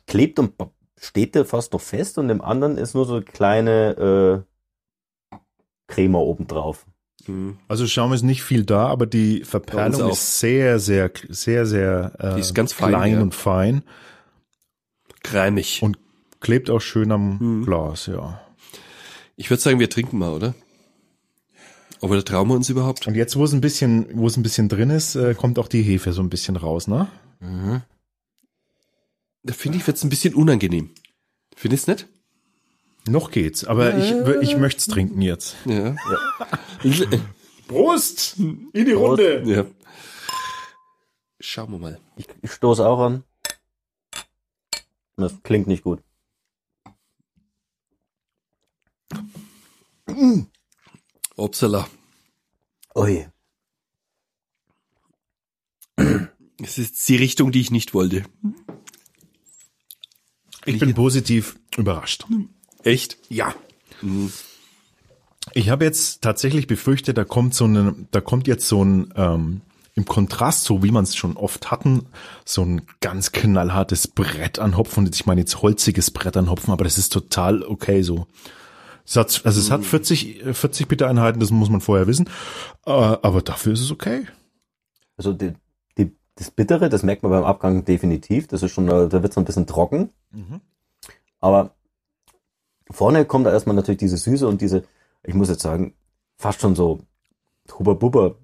klebt 0.08 0.40
und 0.40 0.54
steht 0.98 1.36
der 1.36 1.46
fast 1.46 1.74
noch 1.74 1.82
fest 1.82 2.18
und 2.18 2.30
im 2.30 2.42
anderen 2.42 2.78
ist 2.78 2.96
nur 2.96 3.06
so 3.06 3.16
eine 3.16 3.26
kleine 3.26 4.46
äh, 5.32 5.36
Creme 5.88 6.16
obendrauf. 6.16 6.86
Hm. 7.26 7.58
Also 7.68 7.88
Schaum 7.88 8.14
ist 8.14 8.22
nicht 8.22 8.44
viel 8.44 8.64
da, 8.66 8.88
aber 8.88 9.06
die 9.06 9.44
Verperlung 9.44 10.10
ist 10.10 10.40
sehr, 10.40 10.80
sehr, 10.80 11.12
sehr, 11.30 11.66
sehr 11.66 12.14
äh, 12.20 12.36
Die 12.36 12.42
ist 12.42 12.56
ganz 12.56 12.72
fein, 12.72 12.90
klein 12.90 13.14
ja. 13.14 13.22
und 13.22 13.36
fein 13.36 13.84
Cremig. 15.24 15.82
und 15.82 15.98
klebt 16.40 16.70
auch 16.70 16.80
schön 16.82 17.12
am 17.12 17.38
Mhm. 17.40 17.66
Glas, 17.66 18.06
ja. 18.06 18.42
Ich 19.36 19.50
würde 19.50 19.62
sagen, 19.62 19.80
wir 19.80 19.90
trinken 19.90 20.18
mal, 20.20 20.32
oder? 20.32 20.54
Aber 22.02 22.16
da 22.16 22.22
trauen 22.22 22.48
wir 22.50 22.56
uns 22.56 22.70
überhaupt? 22.70 23.08
Und 23.08 23.16
jetzt, 23.16 23.36
wo 23.36 23.44
es 23.44 23.54
ein 23.54 23.62
bisschen, 23.62 24.08
wo 24.14 24.28
es 24.28 24.38
ein 24.38 24.44
bisschen 24.44 24.70
drin 24.70 24.90
ist, 24.90 25.16
äh, 25.16 25.34
kommt 25.34 25.58
auch 25.60 25.68
die 25.68 25.82
Hefe 25.82 26.14
so 26.14 26.22
ein 26.22 26.30
bisschen 26.30 26.56
raus, 26.56 26.88
ne? 26.88 27.08
Da 29.44 29.54
finde 29.54 29.78
ich, 29.78 29.88
wird's 29.88 30.04
ein 30.04 30.10
bisschen 30.10 30.34
unangenehm. 30.34 30.92
Findest 31.56 31.88
du 31.88 31.92
nicht? 31.92 32.08
Noch 33.08 33.30
geht's, 33.32 33.64
aber 33.64 33.98
ich, 33.98 34.12
ich 34.42 34.58
möchte 34.58 34.80
es 34.80 34.88
trinken 34.88 35.22
jetzt. 35.22 35.56
Ja. 35.66 35.96
Prost! 37.68 38.38
In 38.38 38.72
die 38.74 38.94
Prost. 38.94 39.22
Runde! 39.22 39.44
ja. 39.46 39.66
Schauen 41.40 41.72
wir 41.72 41.80
mal. 41.80 42.00
Ich, 42.18 42.28
ich 42.42 42.52
stoße 42.52 42.88
auch 42.88 43.00
an. 43.00 43.24
Das 45.18 45.34
klingt 45.44 45.68
nicht 45.68 45.84
gut. 45.84 46.02
Upsala. 51.38 51.88
Ui. 52.96 53.28
Es 56.62 56.78
ist 56.78 57.08
die 57.10 57.16
Richtung, 57.18 57.52
die 57.52 57.62
ich 57.62 57.72
nicht 57.72 57.94
wollte. 57.94 58.24
Ich 60.66 60.80
bin 60.80 60.94
positiv 60.94 61.58
überrascht. 61.78 62.26
Echt? 62.84 63.18
Ja. 63.30 63.54
Ich 65.54 65.70
habe 65.70 65.86
jetzt 65.86 66.22
tatsächlich 66.22 66.68
befürchtet, 66.68 67.18
da 67.18 67.24
kommt 67.24 67.54
so 67.54 67.66
eine, 67.66 67.96
da 68.12 68.22
kommt 68.22 68.48
jetzt 68.48 68.68
so 68.68 68.84
ein 68.84 69.14
ähm, 69.16 69.62
im 69.96 70.06
Kontrast, 70.06 70.66
so 70.66 70.84
wie 70.84 70.92
man 70.92 71.06
es 71.06 71.16
schon 71.16 71.38
oft 71.38 71.72
hatten, 71.72 72.08
so 72.44 72.64
ein 72.64 72.82
ganz 73.00 73.32
knallhartes 73.32 74.10
Brett 74.10 74.60
an 74.60 74.76
Hopfen. 74.76 75.06
Und 75.06 75.16
ich 75.16 75.26
meine 75.26 75.42
jetzt 75.42 75.62
holziges 75.62 76.12
Brett 76.12 76.36
an 76.36 76.50
Hopfen, 76.50 76.72
aber 76.72 76.84
das 76.84 76.98
ist 76.98 77.14
total 77.14 77.64
okay 77.64 78.02
so. 78.02 78.28
Es 79.06 79.16
hat, 79.16 79.42
also 79.46 79.60
es 79.60 79.72
hat 79.72 79.86
40, 79.86 80.46
äh, 80.46 80.54
40 80.54 80.88
Bittereinheiten, 80.88 81.40
das 81.40 81.52
muss 81.52 81.70
man 81.70 81.82
vorher 81.82 82.08
wissen. 82.08 82.28
Äh, 82.86 82.92
aber 82.92 83.42
dafür 83.42 83.74
ist 83.74 83.82
es 83.82 83.92
okay. 83.92 84.26
Also 85.18 85.34
die, 85.34 85.54
die, 85.98 86.16
das 86.36 86.52
Bittere, 86.52 86.90
das 86.90 87.04
merkt 87.04 87.24
man 87.24 87.32
beim 87.32 87.44
Abgang 87.44 87.86
definitiv. 87.86 88.48
Das 88.48 88.64
ist 88.64 88.72
schon, 88.72 88.88
äh, 88.88 89.08
da 89.08 89.22
wird 89.22 89.32
es 89.32 89.38
ein 89.38 89.46
bisschen 89.46 89.68
trocken. 89.68 90.10
Aber 91.40 91.76
vorne 92.90 93.26
kommt 93.26 93.46
da 93.46 93.52
erstmal 93.52 93.76
natürlich 93.76 94.00
diese 94.00 94.18
Süße 94.18 94.48
und 94.48 94.62
diese, 94.62 94.84
ich 95.24 95.36
muss 95.36 95.50
jetzt 95.50 95.62
sagen, 95.62 95.94
fast 96.38 96.62
schon 96.62 96.76
so 96.76 97.00
Huber-Bubber 97.78 98.38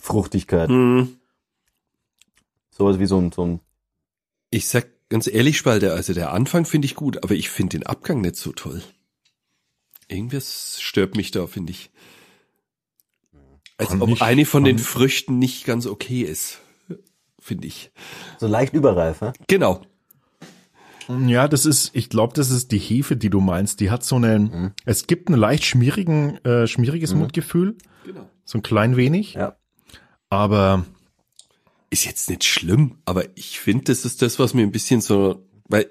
Fruchtigkeit. 0.00 0.68
Hm. 0.68 1.16
Sowas 2.70 2.98
wie 2.98 3.06
so 3.06 3.18
ein, 3.18 3.32
so 3.32 3.44
ein, 3.44 3.60
Ich 4.50 4.68
sag 4.68 4.86
ganz 5.08 5.26
ehrlich, 5.26 5.56
Spalter, 5.56 5.94
also 5.94 6.12
der 6.12 6.32
Anfang 6.32 6.64
finde 6.64 6.86
ich 6.86 6.94
gut, 6.94 7.22
aber 7.24 7.34
ich 7.34 7.50
finde 7.50 7.78
den 7.78 7.86
Abgang 7.86 8.20
nicht 8.20 8.36
so 8.36 8.52
toll. 8.52 8.82
Irgendwas 10.08 10.80
stört 10.80 11.16
mich 11.16 11.30
da, 11.30 11.46
finde 11.46 11.72
ich. 11.72 11.90
Als 13.78 13.90
ob 14.00 14.08
nicht- 14.08 14.22
eine 14.22 14.46
von 14.46 14.64
den 14.64 14.78
Früchten 14.78 15.38
nicht 15.38 15.64
ganz 15.66 15.86
okay 15.86 16.22
ist, 16.22 16.60
finde 17.40 17.66
ich. 17.66 17.90
so 18.38 18.46
leicht 18.46 18.72
überreif, 18.74 19.20
ja? 19.20 19.32
Genau. 19.48 19.82
Ja, 21.26 21.46
das 21.46 21.66
ist, 21.66 21.90
ich 21.94 22.08
glaube, 22.08 22.34
das 22.34 22.50
ist 22.50 22.72
die 22.72 22.78
Hefe, 22.78 23.16
die 23.16 23.30
du 23.30 23.40
meinst. 23.40 23.78
Die 23.80 23.90
hat 23.90 24.02
so 24.02 24.16
einen, 24.16 24.72
es 24.84 25.06
gibt 25.06 25.28
ein 25.28 25.34
leicht 25.34 25.64
schmierigen, 25.64 26.36
äh, 26.44 26.66
schmieriges 26.66 27.14
Mundgefühl, 27.14 27.76
genau. 28.04 28.28
so 28.44 28.58
ein 28.58 28.62
klein 28.62 28.96
wenig, 28.96 29.34
Ja. 29.34 29.56
aber 30.30 30.84
Ist 31.90 32.04
jetzt 32.04 32.28
nicht 32.28 32.42
schlimm, 32.42 32.98
aber 33.04 33.24
ich 33.36 33.60
finde, 33.60 33.84
das 33.84 34.04
ist 34.04 34.20
das, 34.20 34.40
was 34.40 34.52
mir 34.54 34.62
ein 34.62 34.72
bisschen 34.72 35.00
so, 35.00 35.46
weil 35.68 35.88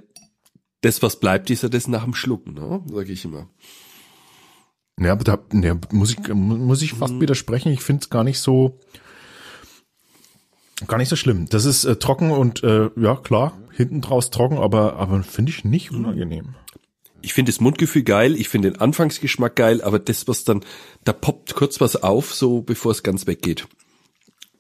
das, 0.82 1.02
was 1.02 1.22
bleibt, 1.22 1.50
ist 1.50 1.64
ja 1.64 1.70
das 1.70 1.88
nach 1.88 2.04
dem 2.04 2.14
Schlucken, 2.14 2.54
ne? 2.54 2.84
sage 2.92 3.14
ich 3.14 3.24
immer. 3.24 3.48
Ja, 5.00 5.12
aber 5.12 5.24
da 5.24 5.40
ne, 5.52 5.80
muss 5.92 6.12
ich 6.12 6.34
muss 6.34 6.82
ich 6.82 6.94
fast 6.94 7.20
widersprechen. 7.20 7.72
Ich 7.72 7.82
finde 7.82 8.04
es 8.04 8.10
gar 8.10 8.24
nicht 8.24 8.40
so 8.40 8.80
gar 10.88 10.98
nicht 10.98 11.10
so 11.10 11.16
schlimm. 11.16 11.48
Das 11.50 11.66
ist 11.66 11.84
äh, 11.86 11.98
trocken 11.98 12.32
und 12.32 12.64
äh, 12.64 12.90
ja 12.96 13.16
klar 13.16 13.58
hinten 13.72 14.02
draus 14.02 14.30
trocken, 14.30 14.58
aber 14.58 14.96
aber 14.96 15.22
finde 15.24 15.52
ich 15.52 15.66
nicht 15.66 15.92
unangenehm. 15.92 16.56
ich 17.22 17.34
finde 17.34 17.52
das 17.52 17.60
Mundgefühl 17.60 18.04
geil, 18.04 18.36
ich 18.36 18.50
finde 18.50 18.72
den 18.72 18.80
Anfangsgeschmack 18.80 19.56
geil, 19.56 19.82
aber 19.82 19.98
das, 20.00 20.28
was 20.28 20.44
dann, 20.44 20.64
da 21.04 21.12
poppt 21.12 21.56
kurz 21.56 21.82
was 21.82 21.96
auf, 21.98 22.36
so 22.36 22.62
bevor 22.62 22.92
es 22.92 23.02
ganz 23.02 23.26
weggeht. 23.26 23.68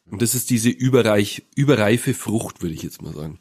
Und 0.09 0.21
das 0.21 0.33
ist 0.33 0.49
diese 0.49 0.69
überreich, 0.69 1.45
überreife 1.55 2.13
Frucht, 2.13 2.61
würde 2.61 2.73
ich 2.73 2.83
jetzt 2.83 3.01
mal 3.01 3.13
sagen. 3.13 3.37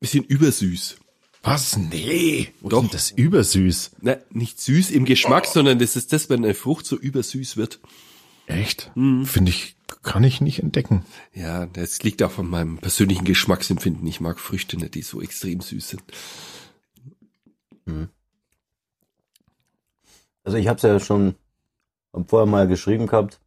Bisschen 0.00 0.24
übersüß. 0.24 0.96
Was? 1.44 1.76
Nee. 1.76 2.52
Wo 2.62 2.70
Doch. 2.70 2.88
das 2.90 3.10
übersüß? 3.10 3.96
Na, 4.00 4.16
nicht 4.30 4.58
süß 4.60 4.90
im 4.90 5.04
Geschmack, 5.04 5.44
sondern 5.44 5.78
das 5.78 5.94
ist 5.94 6.12
das, 6.14 6.30
wenn 6.30 6.42
eine 6.42 6.54
Frucht 6.54 6.86
so 6.86 6.96
übersüß 6.96 7.58
wird. 7.58 7.80
Echt? 8.46 8.90
Finde 8.94 9.50
ich, 9.50 9.76
kann 10.02 10.24
ich 10.24 10.40
nicht 10.40 10.60
entdecken. 10.60 11.04
Ja, 11.34 11.66
das 11.66 12.02
liegt 12.02 12.22
auch 12.22 12.30
von 12.30 12.48
meinem 12.48 12.78
persönlichen 12.78 13.24
Geschmacksempfinden. 13.24 14.06
Ich 14.06 14.20
mag 14.20 14.40
Früchte 14.40 14.78
nicht, 14.78 14.94
die 14.94 15.02
so 15.02 15.20
extrem 15.20 15.60
süß 15.60 15.88
sind. 15.90 16.02
Also 20.44 20.56
ich 20.56 20.66
habe 20.68 20.78
es 20.78 20.82
ja 20.82 20.98
schon 20.98 21.34
vorher 22.26 22.46
mal 22.46 22.66
geschrieben 22.66 23.06
gehabt. 23.06 23.38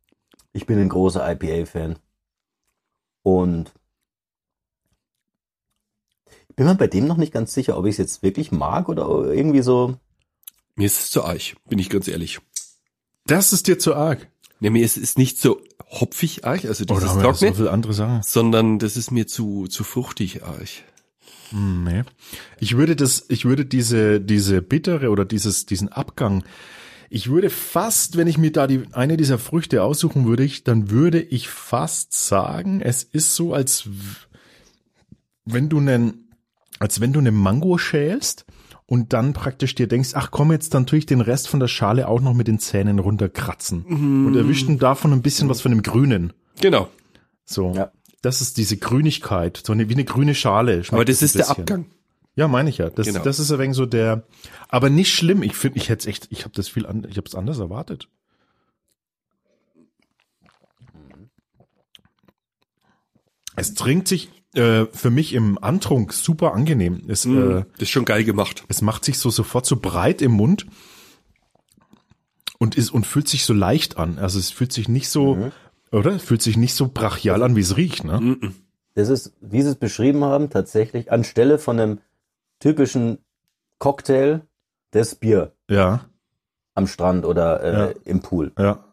Ich 0.54 0.68
bin 0.68 0.80
ein 0.80 0.89
großer 0.89 1.27
IPA-Fan. 1.32 1.98
Und 3.24 3.74
bin 6.57 6.65
mir 6.65 6.75
bei 6.75 6.87
dem 6.87 7.07
noch 7.07 7.15
nicht 7.17 7.31
ganz 7.31 7.53
sicher, 7.53 7.77
ob 7.77 7.85
ich 7.85 7.91
es 7.91 7.97
jetzt 7.97 8.23
wirklich 8.23 8.51
mag 8.51 8.89
oder 8.89 9.07
irgendwie 9.31 9.61
so. 9.61 9.95
Mir 10.75 10.85
ist 10.85 10.99
es 10.99 11.11
zu 11.11 11.23
arg, 11.23 11.39
bin 11.69 11.79
ich 11.79 11.89
ganz 11.89 12.07
ehrlich. 12.09 12.39
Das 13.25 13.53
ist 13.53 13.67
dir 13.67 13.79
zu 13.79 13.95
arg. 13.95 14.27
Ja, 14.59 14.69
mir 14.71 14.83
ist 14.83 14.97
es 14.97 15.17
nicht 15.17 15.39
so 15.39 15.61
hopfig 15.89 16.45
arg, 16.45 16.65
also 16.65 16.83
Oder 16.83 16.95
dieses 16.95 17.09
haben 17.09 17.19
wir 17.19 17.23
noch 17.23 17.35
so 17.35 17.45
Trockene, 17.45 17.55
viele 17.55 17.71
andere 17.71 17.93
Sachen? 17.93 18.21
sondern 18.23 18.79
das 18.79 18.97
ist 18.97 19.11
mir 19.11 19.27
zu, 19.27 19.67
zu 19.67 19.83
fruchtig 19.83 20.43
arg. 20.43 20.67
Hm, 21.51 21.83
Nee. 21.83 22.03
Ich 22.59 22.75
würde 22.75 22.95
das, 22.95 23.25
ich 23.29 23.45
würde 23.45 23.65
diese, 23.65 24.19
diese 24.19 24.61
bittere 24.61 25.09
oder 25.09 25.25
dieses, 25.25 25.65
diesen 25.65 25.89
Abgang, 25.89 26.43
ich 27.09 27.29
würde 27.29 27.49
fast, 27.49 28.17
wenn 28.17 28.27
ich 28.27 28.37
mir 28.37 28.51
da 28.51 28.67
die, 28.67 28.83
eine 28.91 29.15
dieser 29.15 29.37
Früchte 29.39 29.83
aussuchen 29.83 30.25
würde, 30.27 30.43
ich, 30.43 30.63
dann 30.63 30.89
würde 30.89 31.21
ich 31.21 31.47
fast 31.47 32.13
sagen, 32.13 32.81
es 32.81 33.03
ist 33.03 33.35
so, 33.35 33.53
als 33.53 33.87
wenn 35.45 35.69
du 35.69 35.77
einen, 35.77 36.26
als 36.79 37.00
wenn 37.01 37.13
du 37.13 37.19
eine 37.19 37.31
Mango 37.31 37.77
schälst 37.77 38.46
und 38.86 39.13
dann 39.13 39.34
praktisch 39.34 39.75
dir 39.75 39.88
denkst, 39.88 40.12
ach 40.13 40.31
komm, 40.31 40.51
jetzt 40.51 40.74
dann 40.74 40.86
tue 40.86 41.00
ich 41.00 41.05
den 41.05 41.22
Rest 41.22 41.48
von 41.50 41.60
der 41.60 41.67
Schale 41.67 42.07
auch 42.07 42.22
noch 42.22 42.34
mit 42.34 42.48
den 42.48 42.60
Zähnen 42.60 43.00
runterkratzen 43.00 43.84
und 44.27 44.36
erwischen 44.36 44.79
davon 44.79 45.12
ein 45.13 45.22
bisschen 45.22 45.50
was 45.50 45.62
von 45.62 45.72
dem 45.72 45.81
Grünen. 45.84 46.34
Genau, 46.62 46.89
So. 47.46 47.74
Ja. 47.74 47.91
Das 48.24 48.41
ist 48.41 48.57
diese 48.57 48.77
Grünigkeit, 48.77 49.62
so 49.63 49.74
eine, 49.74 49.89
wie 49.89 49.93
eine 49.93 50.03
grüne 50.03 50.34
Schale. 50.34 50.81
aber 50.89 51.05
das 51.05 51.22
ein 51.22 51.25
ist 51.25 51.36
der. 51.36 51.50
Abgang. 51.50 51.86
Ja, 52.36 52.48
meine 52.48 52.69
ich 52.69 52.79
ja. 52.79 52.89
Das, 52.89 53.05
Genau. 53.07 53.24
das 53.24 53.39
ist 53.39 53.51
ein 53.51 53.60
wenig 53.60 53.75
so 53.75 53.86
der, 53.86 54.24
aber 54.69 54.89
nicht 54.89 55.13
schlimm. 55.13 55.43
Ich 55.43 55.55
finde, 55.55 55.77
ich 55.77 55.89
hätte 55.89 56.10
echt, 56.10 56.27
ich 56.31 56.43
habe 56.43 56.53
das 56.55 56.67
viel, 56.67 56.86
an, 56.88 57.05
ich 57.10 57.17
habe 57.17 57.27
es 57.27 57.36
anders 57.36 57.60
erwartet. 57.60 58.10
Es 63.55 63.74
trinkt 63.74 64.07
sich 64.07 64.29
äh, 64.57 64.87
für 64.91 65.09
mich 65.09 65.33
im 65.33 65.57
Antrunk 65.63 66.11
super 66.13 66.53
angenehm. 66.53 67.01
Es, 67.07 67.25
äh, 67.25 67.63
Das 67.73 67.83
ist 67.83 67.89
schon 67.89 68.05
geil 68.05 68.23
gemacht. 68.23 68.63
es 68.67 68.81
macht 68.81 69.05
sich 69.05 69.19
so 69.19 69.29
sofort 69.29 69.65
so 69.65 69.77
breit 69.77 70.21
im 70.21 70.31
Mund 70.33 70.65
und 72.59 72.75
ist 72.75 72.91
und 72.91 73.05
fühlt 73.05 73.27
sich 73.27 73.45
so 73.45 73.53
leicht 73.53 73.97
an. 73.97 74.17
Also 74.19 74.39
es 74.39 74.51
fühlt 74.51 74.73
sich 74.73 74.89
nicht 74.89 75.09
so, 75.09 75.51
oder? 75.91 76.11
Es 76.15 76.23
fühlt 76.23 76.41
sich 76.41 76.57
nicht 76.57 76.73
so 76.73 76.87
brachial 76.87 77.43
an, 77.43 77.55
wie 77.55 77.61
es 77.61 77.77
riecht, 77.77 78.03
ne? 78.03 78.37
Das 78.95 79.09
ist, 79.09 79.33
wie 79.41 79.61
sie 79.61 79.69
es 79.69 79.75
beschrieben 79.75 80.23
haben, 80.23 80.49
tatsächlich 80.49 81.11
anstelle 81.11 81.59
von 81.59 81.79
einem 81.79 81.99
typischen 82.59 83.19
Cocktail 83.77 84.41
das 84.91 85.13
Bier 85.15 85.53
Ja, 85.70 86.05
am 86.74 86.87
Strand 86.87 87.25
oder 87.25 87.61
äh, 87.63 87.74
Ja. 87.91 87.93
im 88.05 88.22
Pool. 88.22 88.51
ja. 88.57 88.83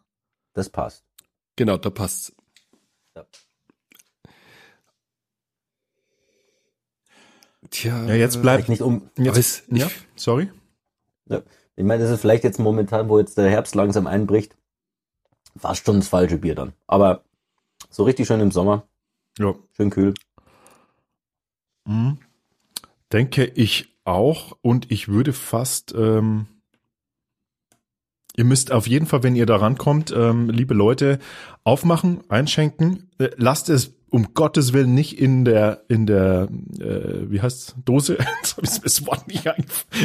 Das 0.52 0.68
passt. 0.68 1.02
Genau, 1.56 1.76
da 1.78 1.90
passt's. 1.90 2.32
Ja. 3.16 3.24
Tja. 7.74 8.04
Ja, 8.06 8.14
jetzt 8.14 8.40
bleibt. 8.40 8.68
nicht 8.68 8.82
um, 8.82 9.10
Jetzt, 9.18 9.36
es, 9.36 9.62
ja, 9.68 9.86
ich, 9.86 9.92
sorry. 10.14 10.48
Ja. 11.28 11.42
Ich 11.74 11.82
meine, 11.84 12.04
das 12.04 12.12
ist 12.12 12.20
vielleicht 12.20 12.44
jetzt 12.44 12.60
momentan, 12.60 13.08
wo 13.08 13.18
jetzt 13.18 13.36
der 13.36 13.50
Herbst 13.50 13.74
langsam 13.74 14.06
einbricht, 14.06 14.56
fast 15.56 15.84
schon 15.84 15.96
das 15.96 16.06
falsche 16.08 16.38
Bier 16.38 16.54
dann. 16.54 16.72
Aber 16.86 17.24
so 17.90 18.04
richtig 18.04 18.28
schön 18.28 18.38
im 18.38 18.52
Sommer, 18.52 18.86
Ja. 19.40 19.54
schön 19.72 19.90
kühl. 19.90 20.14
Mhm. 21.84 22.18
Denke 23.12 23.44
ich 23.44 23.88
auch 24.04 24.56
und 24.62 24.92
ich 24.92 25.08
würde 25.08 25.32
fast, 25.32 25.92
ähm, 25.96 26.46
ihr 28.36 28.44
müsst 28.44 28.70
auf 28.70 28.86
jeden 28.86 29.06
Fall, 29.06 29.24
wenn 29.24 29.34
ihr 29.34 29.46
da 29.46 29.56
rankommt, 29.56 30.12
ähm, 30.16 30.48
liebe 30.48 30.74
Leute, 30.74 31.18
aufmachen, 31.64 32.22
einschenken, 32.30 33.10
äh, 33.18 33.30
lasst 33.36 33.68
es 33.68 33.94
um 34.14 34.32
Gottes 34.32 34.72
Willen 34.72 34.94
nicht 34.94 35.18
in 35.18 35.44
der, 35.44 35.82
in 35.88 36.06
der, 36.06 36.46
äh, 36.78 37.28
wie 37.28 37.42
heißt's, 37.42 37.74
Dose, 37.84 38.16
das 38.56 39.06
Wort 39.06 39.26
nicht 39.26 39.44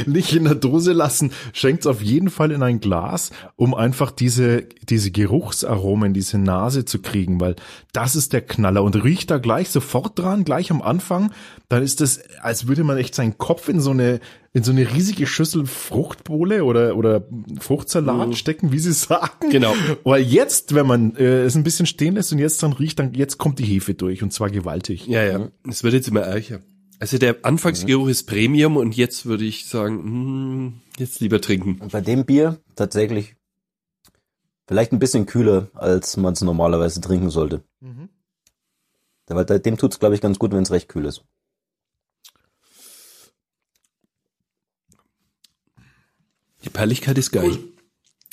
nicht 0.08 0.36
in 0.36 0.46
der 0.46 0.56
Dose 0.56 0.94
lassen, 0.94 1.32
schenkt's 1.54 1.86
auf 1.86 2.02
jeden 2.02 2.32
Fall 2.32 2.52
in 2.52 2.64
ein 2.64 2.80
Glas, 2.80 3.30
um 3.56 3.76
einfach 3.76 4.10
diese, 4.10 4.64
diese 4.90 5.12
Geruchsaromen, 5.12 6.16
diese 6.16 6.40
Nase 6.40 6.86
zu 6.86 7.00
kriegen, 7.00 7.40
weil 7.40 7.56
das 7.94 8.16
ist 8.16 8.34
der 8.34 8.42
Knaller. 8.42 8.82
Und 8.84 8.96
riecht 8.96 9.30
da 9.30 9.38
gleich 9.38 9.70
sofort 9.70 10.18
dran, 10.18 10.44
gleich 10.44 10.72
am 10.72 10.82
Anfang, 10.82 11.32
dann 11.68 11.84
ist 11.84 12.02
das, 12.02 12.20
als 12.42 12.68
würde 12.68 12.84
man 12.84 12.98
echt 12.98 13.14
seinen 13.14 13.38
Kopf 13.38 13.70
in 13.70 13.80
so 13.80 13.92
eine, 13.92 14.22
in 14.54 14.64
so 14.64 14.72
eine 14.72 14.94
riesige 14.94 15.28
Schüssel 15.28 15.66
Fruchtbowle 15.66 16.64
oder, 16.64 16.96
oder 16.96 17.28
Fruchtsalat 17.60 18.36
stecken, 18.36 18.72
wie 18.72 18.80
sie 18.80 18.94
sagen. 18.94 19.50
Genau. 19.52 19.74
Weil 20.04 20.24
jetzt, 20.24 20.74
wenn 20.74 20.88
man 20.88 21.16
äh, 21.16 21.44
es 21.44 21.56
ein 21.56 21.64
bisschen 21.64 21.86
stehen 21.86 22.16
lässt 22.16 22.32
und 22.32 22.40
jetzt 22.40 22.64
dann 22.64 22.74
riecht, 22.74 23.00
dann 23.00 23.14
jetzt 23.14 23.38
kommt 23.38 23.60
die 23.60 23.66
Hefe 23.66 23.94
durch 23.94 24.24
und 24.24 24.34
zwar 24.34 24.50
gewaltig. 24.50 25.08
ja, 25.08 25.24
ja. 25.24 25.50
Es 25.68 25.84
wird 25.84 25.94
jetzt 25.94 26.08
immer 26.08 26.22
ärger. 26.22 26.62
Also 27.00 27.18
der 27.18 27.38
Anfangsgeruch 27.44 28.10
ist 28.10 28.24
Premium 28.24 28.76
und 28.76 28.98
jetzt 28.98 29.26
würde 29.26 29.46
ich 29.46 29.68
sagen, 29.68 30.04
hm, 30.04 30.74
jetzt 30.98 31.22
lieber 31.22 31.40
trinken. 31.40 31.80
Und 31.80 31.94
bei 31.94 32.02
dem 32.02 32.26
Bier 32.26 32.60
tatsächlich 32.76 33.36
vielleicht 34.68 34.92
ein 34.92 35.00
bisschen 35.00 35.26
kühler, 35.26 35.70
als 35.74 36.18
man 36.18 36.34
es 36.34 36.42
normalerweise 36.42 37.00
trinken 37.00 37.30
sollte. 37.30 37.64
Mhm. 37.80 38.10
Weil 39.28 39.46
dem 39.46 39.78
tut's, 39.78 40.00
glaube 40.00 40.16
ich, 40.16 40.22
ganz 40.22 40.40
gut, 40.40 40.52
wenn 40.52 40.64
es 40.64 40.72
recht 40.72 40.90
kühl 40.90 41.06
ist. 41.06 41.24
Die 46.64 46.70
Perligkeit 46.70 47.18
ist 47.18 47.32
geil. 47.32 47.58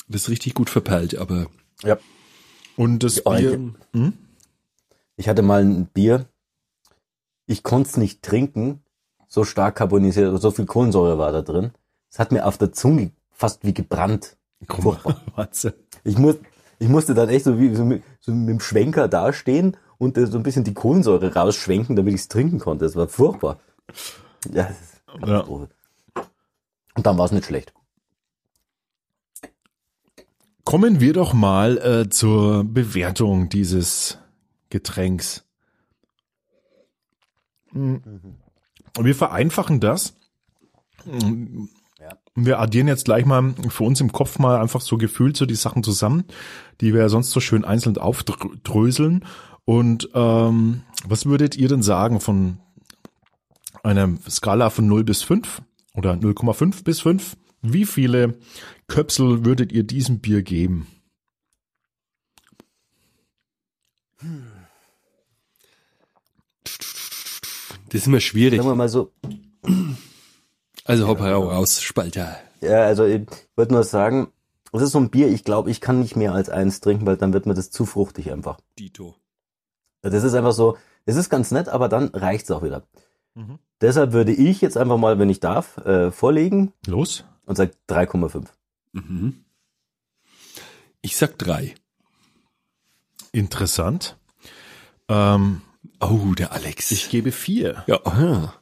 Das 0.07 0.23
ist 0.23 0.29
richtig 0.29 0.53
gut 0.53 0.69
verperlt, 0.69 1.17
aber 1.17 1.47
Ja. 1.83 1.97
Und 2.75 3.03
das 3.03 3.25
Oh, 3.25 3.31
Bier, 3.31 3.73
hm? 3.93 4.13
Ich 5.15 5.27
hatte 5.27 5.41
mal 5.41 5.63
ein 5.63 5.87
Bier, 5.87 6.27
ich 7.47 7.63
konnte 7.63 7.89
es 7.89 7.97
nicht 7.97 8.21
trinken, 8.21 8.83
so 9.27 9.43
stark 9.43 9.75
carbonisiert, 9.75 10.39
so 10.41 10.51
viel 10.51 10.65
Kohlensäure 10.65 11.17
war 11.17 11.31
da 11.31 11.41
drin. 11.41 11.71
Es 12.09 12.19
hat 12.19 12.31
mir 12.31 12.45
auf 12.45 12.57
der 12.57 12.71
Zunge 12.71 13.11
fast 13.31 13.63
wie 13.63 13.73
gebrannt. 13.73 14.37
Furchtbar. 14.67 15.21
Ich, 16.03 16.17
muss, 16.17 16.35
ich 16.79 16.87
musste 16.87 17.13
dann 17.13 17.29
echt 17.29 17.45
so 17.45 17.59
wie 17.59 17.75
so 17.75 17.83
mit, 17.83 18.01
so 18.21 18.31
mit 18.31 18.49
dem 18.49 18.59
Schwenker 18.59 19.07
dastehen 19.07 19.75
und 19.97 20.15
so 20.15 20.37
ein 20.37 20.43
bisschen 20.43 20.63
die 20.63 20.73
Kohlensäure 20.73 21.33
rausschwenken, 21.33 21.95
damit 21.95 22.13
ich 22.13 22.21
es 22.21 22.27
trinken 22.27 22.59
konnte. 22.59 22.85
Das 22.85 22.95
war 22.95 23.07
furchtbar. 23.07 23.59
Ja, 24.53 24.63
das 24.63 24.71
ist 24.81 25.01
Ja. 25.25 25.41
Und 25.41 25.69
dann 27.05 27.17
war 27.17 27.25
es 27.25 27.31
nicht 27.31 27.45
schlecht. 27.45 27.73
Kommen 30.67 30.99
wir 30.99 31.13
doch 31.13 31.31
mal 31.31 31.77
äh, 31.77 32.09
zur 32.09 32.65
Bewertung 32.65 33.47
dieses 33.47 34.17
Getränks. 34.69 35.45
Hm. 37.71 38.01
Wir 38.99 39.15
vereinfachen 39.15 39.79
das. 39.79 40.17
Wir 42.35 42.59
addieren 42.59 42.89
jetzt 42.89 43.05
gleich 43.05 43.25
mal 43.25 43.55
für 43.69 43.85
uns 43.85 44.01
im 44.01 44.11
Kopf 44.11 44.39
mal 44.39 44.59
einfach 44.59 44.81
so 44.81 44.97
gefühlt 44.97 45.37
so 45.37 45.45
die 45.45 45.55
Sachen 45.55 45.83
zusammen, 45.83 46.25
die 46.81 46.93
wir 46.93 46.99
ja 46.99 47.07
sonst 47.07 47.31
so 47.31 47.39
schön 47.39 47.63
einzeln 47.63 47.97
aufdröseln. 47.97 49.23
Und 49.63 50.09
ähm, 50.15 50.81
was 51.07 51.25
würdet 51.25 51.55
ihr 51.55 51.69
denn 51.69 51.81
sagen 51.81 52.19
von 52.19 52.57
einer 53.83 54.09
Skala 54.29 54.69
von 54.69 54.85
0 54.85 55.05
bis 55.05 55.23
5 55.23 55.61
oder 55.93 56.15
0,5 56.15 56.83
bis 56.83 56.99
5? 56.99 57.37
Wie 57.61 57.85
viele 57.85 58.37
Köpsel 58.87 59.45
würdet 59.45 59.71
ihr 59.71 59.83
diesem 59.83 60.19
Bier 60.19 60.41
geben? 60.43 60.87
das 67.89 68.01
ist 68.01 68.07
immer 68.07 68.19
schwierig. 68.19 68.57
Sagen 68.59 68.69
wir 68.69 68.75
mal 68.75 68.89
so, 68.89 69.11
Also 70.85 71.07
hopp 71.07 71.19
raus, 71.21 71.81
Spalter. 71.81 72.37
ja, 72.61 72.83
also 72.83 73.05
ich 73.05 73.21
wollte 73.55 73.73
nur 73.73 73.83
sagen, 73.83 74.31
es 74.73 74.81
ist 74.81 74.91
so 74.91 74.99
ein 74.99 75.09
Bier, 75.09 75.27
ich 75.29 75.43
glaube, 75.43 75.71
ich 75.71 75.81
kann 75.81 75.99
nicht 75.99 76.15
mehr 76.15 76.33
als 76.33 76.49
eins 76.49 76.79
trinken, 76.81 77.05
weil 77.05 77.17
dann 77.17 77.33
wird 77.33 77.45
mir 77.45 77.53
das 77.53 77.71
zu 77.71 77.85
fruchtig 77.85 78.31
einfach. 78.31 78.59
Dito. 78.77 79.15
Das 80.01 80.23
ist 80.23 80.33
einfach 80.33 80.51
so, 80.53 80.77
es 81.05 81.15
ist 81.15 81.29
ganz 81.29 81.51
nett, 81.51 81.69
aber 81.69 81.89
dann 81.89 82.09
reicht's 82.09 82.51
auch 82.51 82.63
wieder. 82.63 82.83
Mhm. 83.33 83.59
Deshalb 83.81 84.11
würde 84.11 84.33
ich 84.33 84.61
jetzt 84.61 84.77
einfach 84.77 84.97
mal, 84.97 85.19
wenn 85.19 85.29
ich 85.29 85.39
darf, 85.39 85.77
äh, 85.77 86.11
vorlegen 86.11 86.73
Los. 86.85 87.23
Und 87.47 87.55
sage 87.55 87.71
3,5. 87.89 88.45
Mhm. 88.93 89.43
Ich 91.01 91.17
sag 91.17 91.37
drei. 91.39 91.73
Interessant. 93.31 94.17
Ähm, 95.09 95.61
Oh, 95.99 96.33
der 96.37 96.51
Alex. 96.51 96.91
ich 96.91 97.09
gebe 97.09 97.31
vier. 97.31 97.83
ja, 97.87 97.99
aha. 98.05 98.53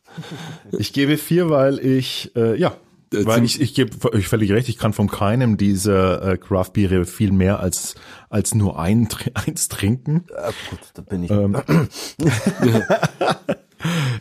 Ich 0.71 0.93
gebe 0.93 1.17
vier, 1.17 1.49
weil 1.49 1.79
ich, 1.79 2.31
äh, 2.37 2.57
ja, 2.57 2.77
Äh, 3.13 3.25
weil 3.25 3.43
ich, 3.43 3.59
ich 3.59 3.73
gebe 3.73 4.13
euch 4.13 4.27
völlig 4.27 4.51
recht, 4.51 4.69
ich 4.69 4.77
kann 4.77 4.93
von 4.93 5.09
keinem 5.09 5.57
dieser 5.57 6.21
äh, 6.33 6.37
Craft-Biere 6.37 7.05
viel 7.05 7.31
mehr 7.33 7.59
als, 7.59 7.95
als 8.29 8.55
nur 8.55 8.79
ein, 8.79 9.09
eins 9.33 9.67
trinken. 9.67 10.23
Ja, 10.29 10.51
gut, 10.69 10.79
da 10.93 11.01
bin 11.01 11.23
ich. 11.23 11.31
Ähm, 11.31 11.57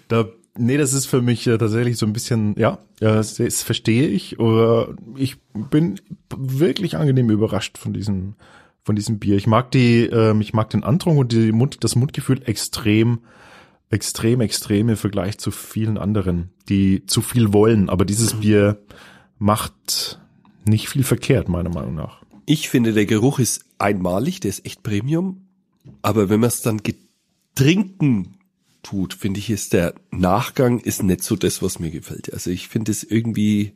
da, 0.08 0.24
nee, 0.56 0.76
das 0.76 0.92
ist 0.92 1.06
für 1.06 1.22
mich 1.22 1.46
äh, 1.46 1.58
tatsächlich 1.58 1.96
so 1.98 2.06
ein 2.06 2.12
bisschen, 2.12 2.54
ja, 2.58 2.78
äh, 3.00 3.06
das, 3.06 3.36
das 3.36 3.62
verstehe 3.62 4.08
ich. 4.08 4.38
Oder 4.38 4.94
ich 5.16 5.36
bin 5.70 6.00
wirklich 6.36 6.96
angenehm 6.96 7.30
überrascht 7.30 7.78
von 7.78 7.92
diesem, 7.92 8.34
von 8.82 8.96
diesem 8.96 9.18
Bier. 9.18 9.36
Ich 9.36 9.46
mag 9.46 9.70
die, 9.70 10.06
ähm, 10.06 10.40
ich 10.40 10.52
mag 10.52 10.70
den 10.70 10.84
Antrunk 10.84 11.18
und 11.18 11.32
die 11.32 11.52
Mund, 11.52 11.82
das 11.84 11.96
Mundgefühl 11.96 12.42
extrem, 12.44 13.20
extrem, 13.90 14.40
extrem 14.40 14.88
im 14.88 14.96
Vergleich 14.96 15.38
zu 15.38 15.50
vielen 15.50 15.98
anderen, 15.98 16.50
die 16.68 17.06
zu 17.06 17.22
viel 17.22 17.52
wollen. 17.52 17.88
Aber 17.88 18.04
dieses 18.04 18.34
Bier 18.34 18.78
macht 19.38 20.20
nicht 20.66 20.88
viel 20.88 21.04
verkehrt, 21.04 21.48
meiner 21.48 21.70
Meinung 21.70 21.94
nach. 21.94 22.22
Ich 22.46 22.68
finde, 22.68 22.92
der 22.92 23.06
Geruch 23.06 23.38
ist 23.38 23.64
einmalig, 23.78 24.40
der 24.40 24.50
ist 24.50 24.66
echt 24.66 24.82
Premium. 24.82 25.46
Aber 26.02 26.28
wenn 26.28 26.40
man 26.40 26.48
es 26.48 26.62
dann 26.62 26.80
getrinken 26.82 28.36
tut, 28.84 29.12
finde 29.14 29.40
ich, 29.40 29.50
ist 29.50 29.72
der 29.72 29.94
Nachgang 30.12 30.78
ist 30.78 31.02
nicht 31.02 31.24
so 31.24 31.34
das, 31.36 31.60
was 31.62 31.78
mir 31.80 31.90
gefällt. 31.90 32.32
Also 32.32 32.50
ich 32.50 32.68
finde 32.68 32.92
es 32.92 33.02
irgendwie 33.02 33.72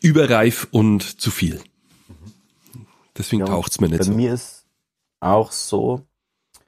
überreif 0.00 0.68
und 0.70 1.20
zu 1.20 1.30
viel. 1.30 1.60
Deswegen 3.16 3.40
Ja, 3.40 3.46
taucht's 3.46 3.80
mir 3.80 3.88
nicht 3.88 3.98
Bei 3.98 4.04
so. 4.04 4.12
mir 4.12 4.32
ist 4.34 4.64
auch 5.20 5.52
so, 5.52 6.02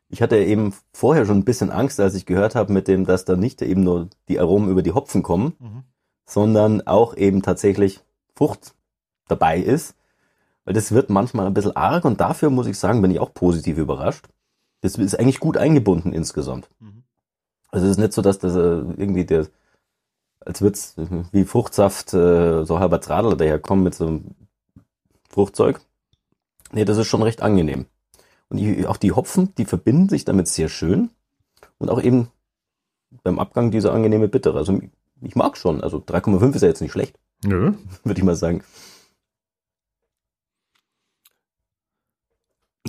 ich 0.08 0.22
hatte 0.22 0.36
eben 0.38 0.74
vorher 0.92 1.26
schon 1.26 1.38
ein 1.38 1.44
bisschen 1.44 1.70
Angst, 1.70 1.98
als 2.00 2.14
ich 2.14 2.26
gehört 2.26 2.54
habe 2.54 2.72
mit 2.72 2.88
dem, 2.88 3.04
dass 3.04 3.24
da 3.24 3.36
nicht 3.36 3.60
eben 3.62 3.82
nur 3.82 4.08
die 4.28 4.38
Aromen 4.38 4.70
über 4.70 4.82
die 4.82 4.92
Hopfen 4.92 5.22
kommen, 5.22 5.54
Mhm. 5.58 5.82
sondern 6.24 6.86
auch 6.86 7.16
eben 7.16 7.42
tatsächlich 7.42 8.00
Frucht 8.34 8.74
dabei 9.28 9.58
ist. 9.58 9.94
Weil 10.64 10.74
das 10.74 10.92
wird 10.92 11.10
manchmal 11.10 11.46
ein 11.46 11.54
bisschen 11.54 11.76
arg 11.76 12.04
und 12.04 12.20
dafür 12.20 12.50
muss 12.50 12.66
ich 12.66 12.78
sagen, 12.78 13.02
bin 13.02 13.10
ich 13.10 13.18
auch 13.20 13.32
positiv 13.34 13.78
überrascht. 13.78 14.26
Das 14.86 14.96
ist 14.96 15.18
eigentlich 15.18 15.40
gut 15.40 15.56
eingebunden 15.56 16.12
insgesamt. 16.12 16.68
Mhm. 16.78 17.02
Also 17.70 17.86
es 17.86 17.92
ist 17.92 17.98
nicht 17.98 18.12
so, 18.12 18.22
dass 18.22 18.38
das 18.38 18.54
äh, 18.54 18.58
irgendwie 18.58 19.24
der, 19.24 19.48
als 20.40 20.62
wird's 20.62 20.94
wie 21.32 21.44
Fruchtsaft, 21.44 22.14
äh, 22.14 22.64
so 22.64 22.78
halber 22.78 23.00
Radler 23.04 23.36
daherkommen 23.36 23.82
mit 23.82 23.94
so 23.94 24.06
einem 24.06 24.34
Fruchtzeug. 25.28 25.80
Nee, 26.72 26.84
das 26.84 26.98
ist 26.98 27.08
schon 27.08 27.22
recht 27.22 27.42
angenehm. 27.42 27.86
Und 28.48 28.58
die, 28.58 28.86
auch 28.86 28.96
die 28.96 29.12
Hopfen, 29.12 29.54
die 29.56 29.64
verbinden 29.64 30.08
sich 30.08 30.24
damit 30.24 30.46
sehr 30.46 30.68
schön. 30.68 31.10
Und 31.78 31.90
auch 31.90 32.00
eben 32.00 32.30
beim 33.22 33.38
Abgang 33.38 33.70
dieser 33.70 33.92
angenehme 33.92 34.28
Bittere. 34.28 34.58
Also 34.58 34.80
ich 35.20 35.34
mag 35.34 35.56
schon. 35.56 35.82
Also 35.82 35.98
3,5 35.98 36.54
ist 36.54 36.62
ja 36.62 36.68
jetzt 36.68 36.80
nicht 36.80 36.92
schlecht, 36.92 37.18
Nö. 37.44 37.74
würde 38.04 38.20
ich 38.20 38.24
mal 38.24 38.36
sagen. 38.36 38.62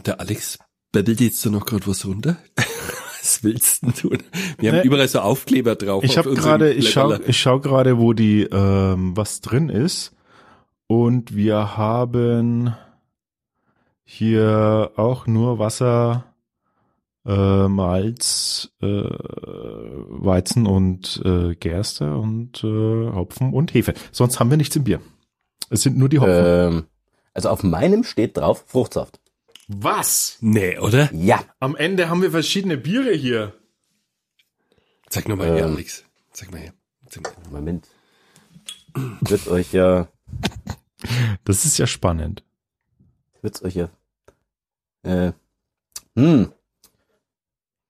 Der 0.06 0.20
Alex 0.20 0.60
babbelt 0.98 1.22
jetzt 1.22 1.46
da 1.46 1.50
noch 1.50 1.66
gerade 1.66 1.86
was 1.88 2.06
runter. 2.06 2.38
was 3.20 3.44
willst 3.44 3.84
denn 3.84 3.94
du? 4.02 4.10
Wir 4.58 4.72
haben 4.72 4.80
Nee. 4.80 4.86
überall 4.86 5.08
so 5.08 5.20
Aufkleber 5.20 5.76
drauf. 5.76 6.04
Ich 6.04 6.18
habe 6.18 6.34
gerade, 6.34 6.74
ich 6.74 6.90
schau, 6.92 7.14
ich 7.14 7.38
schau 7.40 7.60
gerade, 7.60 7.98
wo 7.98 8.14
die 8.14 8.44
ähm, 8.44 9.16
was 9.16 9.42
drin 9.42 9.70
ist 9.70 10.14
und 10.88 11.36
wir 11.36 11.78
haben 11.78 12.74
hier 14.04 14.92
auch 14.96 15.28
nur 15.28 15.60
Wasser, 15.60 16.26
äh, 17.26 17.68
Malz, 17.68 18.72
äh, 18.82 18.86
Weizen 18.88 20.66
und 20.66 21.22
äh, 21.26 21.56
Gerste 21.56 22.16
und 22.16 22.64
äh, 22.64 22.68
Hopfen 23.12 23.54
und 23.54 23.74
Hefe. 23.74 23.94
Sonst 24.12 24.40
haben 24.40 24.50
wir 24.50 24.58
nichts 24.58 24.76
im 24.78 24.86
Bier. 24.86 25.02
Es 25.70 25.82
sind 25.82 25.98
nur 25.98 26.08
die 26.08 26.20
Hopfen. 26.20 26.34
Ähm, 26.46 26.84
also 27.34 27.50
auf 27.50 27.64
meinem 27.64 28.04
steht 28.04 28.38
drauf 28.38 28.64
Fruchtsaft. 28.68 29.20
Was? 29.68 30.38
Nee, 30.42 30.78
oder? 30.80 31.14
Ja. 31.14 31.44
Am 31.60 31.76
Ende 31.76 32.10
haben 32.10 32.22
wir 32.22 32.32
verschiedene 32.32 32.78
Biere 32.78 33.12
hier. 33.14 33.54
Zeig 35.10 35.28
nochmal 35.28 35.48
her, 35.48 35.66
Ähm. 35.66 35.74
Alex. 35.76 36.04
Zeig 36.34 36.52
mal 36.52 36.60
her. 36.62 36.74
Zeig 37.10 37.24
mal. 37.24 37.32
her. 37.36 37.52
Moment. 37.52 37.88
Wird 39.22 39.48
euch 39.48 39.74
ja, 39.74 40.08
Das 41.46 41.66
ist 41.66 41.78
ja 41.78 41.86
spannend. 41.88 42.44
wird's 43.42 43.62
euch 43.64 43.76
ja, 43.76 43.90
äh, 45.04 45.32
hm. 46.16 46.52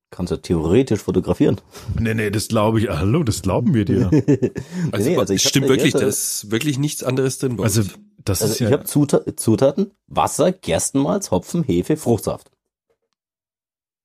Kannst 0.10 0.32
du 0.32 0.38
theoretisch 0.41 1.02
fotografieren. 1.02 1.60
Nee, 2.00 2.13
nee, 2.13 2.30
das 2.32 2.48
glaube 2.48 2.80
ich. 2.80 2.89
Hallo, 2.89 3.24
das 3.24 3.41
glauben 3.41 3.74
wir 3.74 3.84
dir. 3.86 4.10
Also, 4.91 5.10
Nee, 5.10 5.17
also 5.17 5.34
es 5.34 5.41
ich 5.43 5.50
stimmt 5.50 5.67
wirklich, 5.67 5.93
da 5.93 6.00
ist 6.08 6.50
wirklich 6.50 6.78
nichts 6.80 7.04
anderes 7.04 7.39
drin. 7.39 7.58
bei 7.58 7.65
Also, 7.65 7.84
das 8.24 8.41
Also 8.41 8.54
ist 8.54 8.62
ich 8.62 8.67
ja. 8.70 8.72
habe 8.72 8.86
Zuta 8.86 9.22
Zutaten, 9.36 9.91
Wasser, 10.08 10.52
Gerstenmalz, 10.54 11.30
Hopfen, 11.32 11.63
Hefe, 11.63 11.98
Fruchtsaft. 11.98 12.50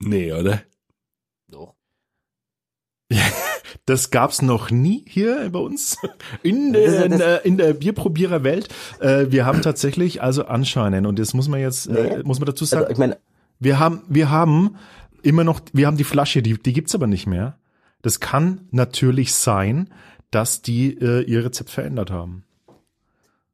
nee, 0.00 0.32
oder? 0.32 0.62
Doch. 1.48 1.74
Das 3.86 4.10
gab's 4.12 4.42
noch 4.42 4.70
nie 4.70 5.04
hier 5.08 5.50
bei 5.50 5.58
uns 5.58 5.96
in 6.44 6.72
der, 6.72 7.04
in 7.06 7.18
der, 7.18 7.44
in 7.44 7.56
der 7.56 7.72
Bierprobiererwelt. 7.72 8.68
Äh, 9.00 9.26
wir 9.30 9.44
haben 9.44 9.60
tatsächlich 9.60 10.22
also 10.22 10.44
anscheinend 10.44 11.04
und 11.06 11.18
das 11.18 11.34
muss 11.34 11.48
man 11.48 11.58
jetzt 11.60 11.88
äh, 11.88 12.18
Nee. 12.18 12.22
muss 12.22 12.38
man 12.38 12.46
dazu 12.46 12.62
Also 12.64 12.76
sagen. 12.76 12.92
ich 12.92 12.98
meine, 12.98 13.18
wir 13.58 13.80
haben 13.80 14.02
wir 14.08 14.30
haben 14.30 14.76
immer 15.22 15.44
noch 15.44 15.60
wir 15.72 15.86
haben 15.86 15.96
die 15.96 16.04
Flasche, 16.04 16.42
die 16.42 16.54
die 16.60 16.72
gibt's 16.72 16.94
aber 16.94 17.06
nicht 17.06 17.26
mehr. 17.26 17.56
Das 18.02 18.20
kann 18.20 18.66
natürlich 18.70 19.34
sein, 19.34 19.88
dass 20.30 20.62
die 20.62 20.98
äh, 21.00 21.22
ihr 21.22 21.44
Rezept 21.44 21.70
verändert 21.70 22.10
haben. 22.10 22.44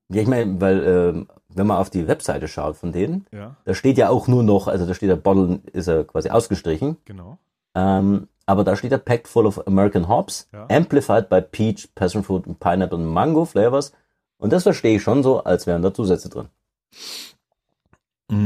ja, 0.08 0.22
ich 0.22 0.28
meine, 0.28 0.60
weil 0.60 0.82
ähm, 0.86 1.28
wenn 1.50 1.66
man 1.66 1.76
auf 1.78 1.90
die 1.90 2.06
Webseite 2.06 2.46
schaut 2.48 2.76
von 2.76 2.92
denen, 2.92 3.26
Ja, 3.32 3.56
da 3.64 3.74
steht 3.74 3.98
ja 3.98 4.08
auch 4.10 4.28
nur 4.28 4.42
noch, 4.42 4.68
also 4.68 4.86
da 4.86 4.94
steht 4.94 5.08
der 5.10 5.16
Bottle 5.16 5.60
ist 5.72 5.88
ja 5.88 6.04
quasi 6.04 6.30
ausgestrichen, 6.30 6.96
genau. 7.04 7.38
ähm, 7.74 8.28
aber 8.46 8.64
da 8.64 8.76
steht 8.76 8.92
ja 8.92 8.98
packed 8.98 9.28
full 9.28 9.44
of 9.46 9.66
American 9.66 10.08
hops, 10.08 10.48
Ja. 10.52 10.66
amplified 10.70 11.28
by 11.28 11.40
peach, 11.42 11.88
passion 11.94 12.22
fruit, 12.22 12.44
pineapple 12.60 12.96
und 12.98 13.06
mango 13.06 13.44
flavors. 13.44 13.92
Und 14.38 14.52
das 14.52 14.62
verstehe 14.62 14.96
ich 14.96 15.02
schon 15.02 15.22
so, 15.22 15.42
als 15.42 15.66
wären 15.66 15.82
da 15.82 15.92
Zusätze 15.92 16.28
drin. 16.28 16.48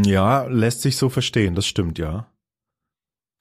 Ja, 0.04 0.44
lässt 0.46 0.80
sich 0.82 0.96
so 0.96 1.08
verstehen. 1.08 1.54
Das 1.54 1.66
stimmt 1.66 1.98
ja. 1.98 2.26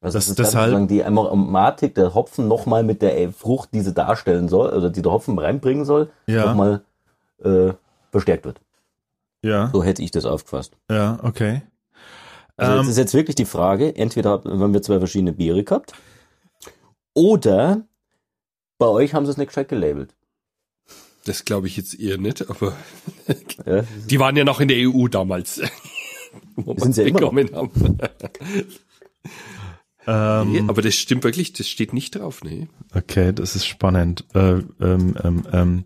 Also 0.03 0.17
Das- 0.17 0.25
das, 0.25 0.29
ist 0.29 0.39
deshalb- 0.39 0.65
sozusagen 0.71 0.87
die 0.87 1.03
Aromatik 1.03 1.93
der 1.95 2.13
Hopfen 2.15 2.47
nochmal 2.47 2.83
mit 2.83 3.01
der 3.03 3.19
äh, 3.19 3.31
Frucht, 3.31 3.69
die 3.73 3.81
sie 3.81 3.93
darstellen 3.93 4.49
soll, 4.49 4.73
oder 4.73 4.89
die 4.89 5.01
der 5.03 5.11
Hopfen 5.11 5.37
reinbringen 5.37 5.85
soll, 5.85 6.09
Ja, 6.25 6.47
nochmal 6.47 6.81
äh, 7.43 7.73
verstärkt 8.11 8.45
wird. 8.45 8.59
ja, 9.43 9.69
So 9.73 9.83
hätte 9.83 10.01
ich 10.01 10.11
das 10.11 10.25
aufgefasst. 10.25 10.73
ja, 10.89 11.19
okay. 11.23 11.61
Also 12.57 12.73
Ähm, 12.73 12.79
jetzt 12.79 12.89
ist 12.89 12.97
jetzt 12.97 13.13
wirklich 13.13 13.35
die 13.35 13.45
Frage, 13.45 13.95
entweder 13.95 14.41
haben 14.43 14.73
wir 14.73 14.81
zwei 14.81 14.97
verschiedene 14.99 15.33
Biere 15.33 15.63
gehabt, 15.63 15.93
oder 17.13 17.81
bei 18.79 18.87
euch 18.87 19.13
haben 19.13 19.25
sie 19.25 19.31
es 19.31 19.37
nicht 19.37 19.47
gescheit 19.47 19.69
gelabelt. 19.69 20.15
Das 21.25 21.45
glaube 21.45 21.67
ich 21.67 21.77
jetzt 21.77 21.99
eher 21.99 22.17
nicht, 22.17 22.49
aber 22.49 22.73
Ja, 23.65 23.83
die 24.07 24.19
waren 24.19 24.35
ja 24.35 24.43
noch 24.43 24.59
in 24.59 24.67
der 24.67 24.77
EU 24.89 25.07
damals. 25.07 25.61
Wo 26.55 26.73
Sind 26.77 26.93
sie 26.95 27.01
ja 27.03 27.07
immer 27.19 27.21
noch. 27.21 27.33
haben. 27.53 27.97
Ähm, 30.07 30.51
Nee, 30.51 30.63
aber 30.67 30.81
das 30.81 30.95
stimmt 30.95 31.23
wirklich, 31.23 31.53
das 31.53 31.67
steht 31.67 31.93
nicht 31.93 32.15
drauf, 32.15 32.43
nee. 32.43 32.67
Okay, 32.93 33.33
das 33.33 33.55
ist 33.55 33.65
spannend. 33.65 34.25
Äh, 34.33 34.61
ähm, 34.79 35.15
ähm, 35.23 35.43
ähm, 35.51 35.85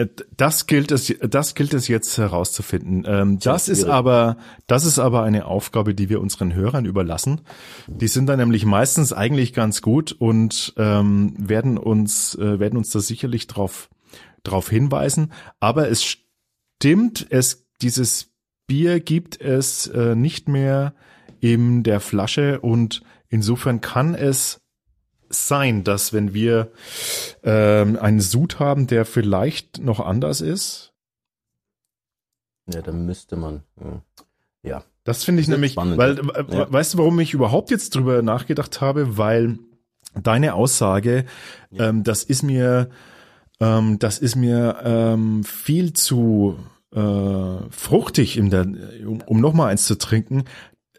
äh, 0.00 0.06
das 0.36 0.66
gilt 0.66 0.92
es, 0.92 1.14
das 1.20 1.54
gilt 1.54 1.74
es 1.74 1.88
jetzt 1.88 2.16
herauszufinden. 2.16 3.04
Ähm, 3.06 3.38
das 3.38 3.68
ist 3.68 3.84
aber, 3.84 4.36
das 4.66 4.84
ist 4.84 4.98
aber 4.98 5.22
eine 5.22 5.44
Aufgabe, 5.46 5.94
die 5.94 6.08
wir 6.08 6.20
unseren 6.20 6.54
Hörern 6.54 6.84
überlassen. 6.84 7.42
Die 7.86 8.08
sind 8.08 8.26
da 8.26 8.36
nämlich 8.36 8.64
meistens 8.64 9.12
eigentlich 9.12 9.52
ganz 9.52 9.82
gut 9.82 10.12
und 10.12 10.72
ähm, 10.76 11.34
werden 11.36 11.76
uns, 11.78 12.34
äh, 12.36 12.58
werden 12.58 12.76
uns 12.76 12.90
da 12.90 13.00
sicherlich 13.00 13.46
drauf, 13.46 13.90
drauf 14.42 14.70
hinweisen. 14.70 15.32
Aber 15.58 15.88
es 15.90 16.04
stimmt, 16.04 17.26
es 17.30 17.66
dieses 17.82 18.30
Bier 18.66 19.00
gibt 19.00 19.40
es 19.40 19.86
äh, 19.88 20.14
nicht 20.14 20.48
mehr 20.48 20.94
in 21.40 21.82
der 21.82 22.00
Flasche 22.00 22.60
und 22.60 23.02
insofern 23.28 23.80
kann 23.80 24.14
es 24.14 24.60
sein, 25.28 25.84
dass 25.84 26.12
wenn 26.12 26.34
wir 26.34 26.72
ähm, 27.44 27.96
einen 28.00 28.20
Sud 28.20 28.58
haben, 28.58 28.86
der 28.86 29.04
vielleicht 29.04 29.78
noch 29.78 30.00
anders 30.00 30.40
ist, 30.40 30.92
ja 32.72 32.82
dann 32.82 33.06
müsste 33.06 33.36
man. 33.36 33.62
Ja. 34.62 34.84
das 35.04 35.24
finde 35.24 35.40
ich 35.40 35.46
Das 35.46 35.52
nämlich, 35.52 35.72
spannend, 35.72 35.98
weil, 35.98 36.16
ja. 36.16 36.58
Ja. 36.60 36.72
weißt 36.72 36.94
du, 36.94 36.98
warum 36.98 37.18
ich 37.20 37.32
überhaupt 37.32 37.70
jetzt 37.70 37.94
drüber 37.94 38.22
nachgedacht 38.22 38.80
habe, 38.80 39.16
weil 39.16 39.58
deine 40.14 40.54
Aussage, 40.54 41.24
ähm, 41.72 42.04
das 42.04 42.24
ist 42.24 42.42
mir, 42.42 42.90
ähm, 43.60 43.98
das 43.98 44.18
ist 44.18 44.36
mir 44.36 44.80
ähm, 44.84 45.44
viel 45.44 45.92
zu 45.92 46.58
äh, 46.92 47.70
fruchtig, 47.70 48.36
in 48.36 48.50
der, 48.50 48.66
um, 49.06 49.20
um 49.22 49.40
noch 49.40 49.52
mal 49.52 49.68
eins 49.68 49.86
zu 49.86 49.96
trinken. 49.96 50.44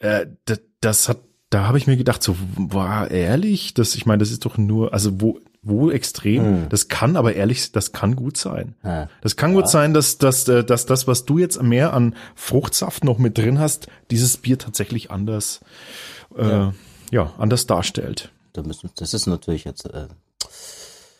Äh, 0.02 0.28
das, 0.46 0.62
das 0.82 1.10
hat, 1.10 1.20
da 1.50 1.68
habe 1.68 1.78
ich 1.78 1.88
mir 1.88 1.98
gedacht, 1.98 2.22
so 2.24 2.36
war 2.58 3.10
ehrlich, 3.12 3.74
das, 3.74 3.96
ich 3.96 4.06
meine, 4.06 4.20
das 4.20 4.32
ist 4.32 4.46
doch 4.46 4.58
nur, 4.58 4.94
also 4.94 5.22
wo 5.22 5.40
wo 5.64 5.92
extrem, 5.92 6.44
Hm. 6.44 6.70
das 6.70 6.88
kann 6.88 7.16
aber 7.16 7.36
ehrlich, 7.36 7.72
das 7.72 7.92
kann 7.92 8.16
gut 8.16 8.36
sein. 8.36 8.74
Ja. 8.84 9.10
Das 9.22 9.36
kann 9.36 9.54
gut 9.54 9.70
sein, 9.70 9.94
dass, 9.94 10.18
dass, 10.18 10.48
äh, 10.48 10.64
dass 10.64 10.88
das, 10.88 11.06
was 11.06 11.26
du 11.26 11.38
jetzt 11.38 11.62
mehr 11.62 11.94
an 11.94 12.16
Fruchtsaft 12.34 13.04
noch 13.04 13.20
mit 13.20 13.38
drin 13.38 13.60
hast, 13.60 13.86
dieses 14.10 14.38
Bier 14.38 14.58
tatsächlich 14.58 15.12
anders, 15.12 15.60
äh, 16.36 16.50
ja. 16.50 16.74
Ja. 17.12 17.34
anders 17.38 17.68
darstellt. 17.68 18.32
Da 18.54 18.64
müssen, 18.64 18.90
das 18.96 19.14
ist 19.14 19.28
natürlich 19.28 19.64
jetzt 19.66 19.86
äh, 19.86 20.08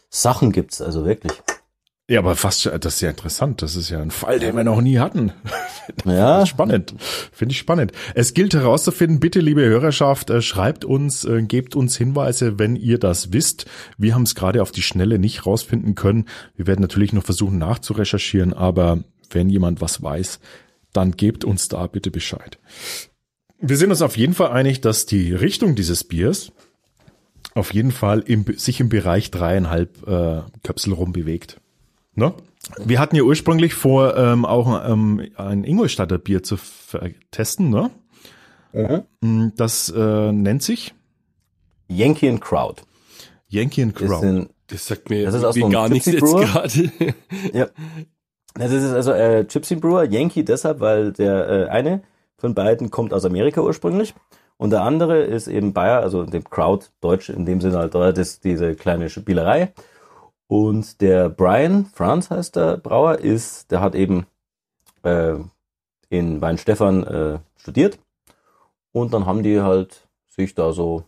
Sachen 0.10 0.52
gibt's 0.52 0.82
also 0.82 1.06
wirklich. 1.06 1.34
Ja, 2.12 2.20
aber 2.20 2.36
fast, 2.36 2.66
das 2.66 2.96
ist 2.96 3.00
ja 3.00 3.10
interessant. 3.10 3.62
Das 3.62 3.78
ist 3.78 3.90
ja 3.90 4.02
ein 4.02 4.12
Fall, 4.12 4.38
den 4.38 4.54
wir 4.58 4.66
noch 4.66 4.82
nie 4.82 5.00
hatten. 5.00 5.32
Ja, 6.06 6.46
Spannend. 6.46 6.94
Finde 7.32 7.54
ich 7.54 7.60
spannend. 7.60 7.92
Es 8.16 8.34
gilt 8.34 8.54
herauszufinden, 8.54 9.20
bitte, 9.20 9.40
liebe 9.40 9.62
Hörerschaft, 9.62 10.30
äh, 10.30 10.42
schreibt 10.42 10.86
uns, 10.86 11.26
äh, 11.26 11.42
gebt 11.42 11.76
uns 11.76 11.98
Hinweise, 11.98 12.60
wenn 12.60 12.76
ihr 12.76 12.98
das 12.98 13.34
wisst. 13.34 13.66
Wir 13.98 14.14
haben 14.14 14.24
es 14.24 14.36
gerade 14.36 14.62
auf 14.62 14.72
die 14.72 14.84
Schnelle 14.84 15.20
nicht 15.20 15.46
rausfinden 15.46 15.96
können. 15.96 16.26
Wir 16.56 16.68
werden 16.68 16.82
natürlich 16.82 17.14
noch 17.14 17.24
versuchen 17.24 17.58
nachzurecherchieren, 17.58 18.54
aber 18.54 19.04
wenn 19.32 19.50
jemand 19.50 19.82
was 19.82 20.02
weiß, 20.02 20.40
dann 20.94 21.12
gebt 21.12 21.44
uns 21.44 21.68
da 21.68 21.88
bitte 21.88 22.12
Bescheid. 22.12 22.58
Wir 23.60 23.78
sind 23.78 23.90
uns 23.90 24.02
auf 24.02 24.18
jeden 24.18 24.34
Fall 24.34 24.52
einig, 24.52 24.82
dass 24.82 25.06
die 25.06 25.34
Richtung 25.34 25.76
dieses 25.76 26.04
Biers 26.04 26.52
auf 27.54 27.74
jeden 27.74 27.92
Fall 27.92 28.20
im, 28.20 28.46
sich 28.56 28.80
im 28.80 28.90
Bereich 28.90 29.32
dreieinhalb 29.32 30.08
äh, 30.08 30.42
Köpsel 30.64 30.94
rum 30.94 31.12
bewegt. 31.12 31.60
Ne? 32.16 32.34
Wir 32.84 33.00
hatten 33.00 33.16
ja 33.16 33.24
ursprünglich 33.24 33.74
vor, 33.74 34.16
ähm, 34.18 34.46
auch 34.46 34.88
ähm, 34.88 35.30
ein 35.36 35.64
Ingolstadter 35.64 36.18
Bier 36.18 36.44
zu 36.44 36.58
testen. 37.32 37.70
Ne? 37.70 37.92
Mm, 39.22 39.50
Das 39.56 39.90
äh, 39.90 40.32
nennt 40.32 40.64
sich 40.64 40.94
Yankee 41.88 42.30
and 42.30 42.42
Crowd. 42.42 42.84
Yankee 43.48 43.84
and 43.84 44.00
Ist 44.00 44.08
Crown. 44.08 44.24
in, 44.24 44.50
Das 44.68 44.88
sagt 44.88 45.10
mir 45.10 45.26
Das 45.26 45.36
ist 45.36 45.44
aus 45.44 45.56
gar 45.70 45.90
nichts 45.90 46.06
jetzt 46.06 46.22
gerade. 46.22 46.92
ja. 47.54 47.68
Das 48.56 48.72
ist 48.72 48.92
also 48.92 49.12
äh, 49.14 49.46
Gypsy 49.46 49.76
Brewer, 49.76 50.04
Yankee 50.06 50.44
deshalb, 50.44 50.80
weil 50.80 51.14
der 51.14 51.50
äh, 51.50 51.68
eine 51.70 52.02
von 52.38 52.54
beiden 52.54 52.90
kommt 52.92 53.14
aus 53.14 53.24
Amerika 53.26 53.62
ursprünglich 53.62 54.14
und 54.58 54.72
der 54.72 54.82
andere 54.84 55.22
ist 55.22 55.48
eben 55.48 55.74
Bayer, 55.74 56.02
also 56.02 56.24
dem 56.24 56.44
Crowd, 56.44 56.88
Deutsch 57.02 57.30
in 57.30 57.46
dem 57.46 57.62
Sinne 57.62 57.78
halt, 57.78 57.96
das 57.96 58.18
ist 58.18 58.44
diese 58.44 58.76
kleine 58.76 59.10
Spielerei. 59.10 59.74
Und 60.52 61.00
der 61.00 61.30
Brian, 61.30 61.86
Franz 61.86 62.30
heißt 62.30 62.58
der 62.58 62.76
Brauer, 62.76 63.20
ist, 63.20 63.72
der 63.72 63.80
hat 63.80 63.96
eben 63.96 64.26
äh, 65.02 65.36
in 66.10 66.42
Weinstefan 66.42 67.04
äh, 67.06 67.40
studiert 67.56 68.00
und 68.92 69.14
dann 69.14 69.26
haben 69.26 69.44
die 69.44 69.62
halt 69.62 70.10
sich 70.28 70.54
da 70.54 70.74
so 70.74 71.06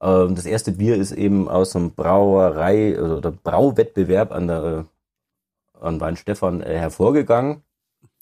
ähm, 0.00 0.36
das 0.36 0.46
erste 0.46 0.70
Bier 0.70 0.94
ist 0.94 1.10
eben 1.10 1.48
aus 1.48 1.74
einem 1.74 1.96
Brauerei 1.96 2.96
also 2.96 3.16
oder 3.16 3.32
Brauwettbewerb 3.32 4.30
an 4.30 4.46
der 4.46 4.86
äh, 5.82 5.84
an 5.84 6.00
Weinstefan 6.00 6.62
äh, 6.62 6.78
hervorgegangen. 6.78 7.64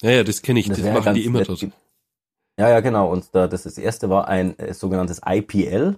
Ja, 0.01 0.12
ja, 0.12 0.25
das 0.25 0.40
kenne 0.40 0.61
ich. 0.61 0.68
Das, 0.68 0.83
wäre 0.83 0.99
machen 0.99 1.12
die 1.12 1.27
immer 1.27 1.45
dort. 1.45 1.61
Ja, 2.59 2.71
ja, 2.71 2.81
genau. 2.81 3.12
Und 3.12 3.35
da, 3.35 3.49
das, 3.49 3.64
das 3.64 3.77
erste 3.77 4.09
war 4.09 4.29
ein 4.29 4.59
äh, 4.59 4.73
sogenanntes 4.73 5.21
IPL, 5.27 5.97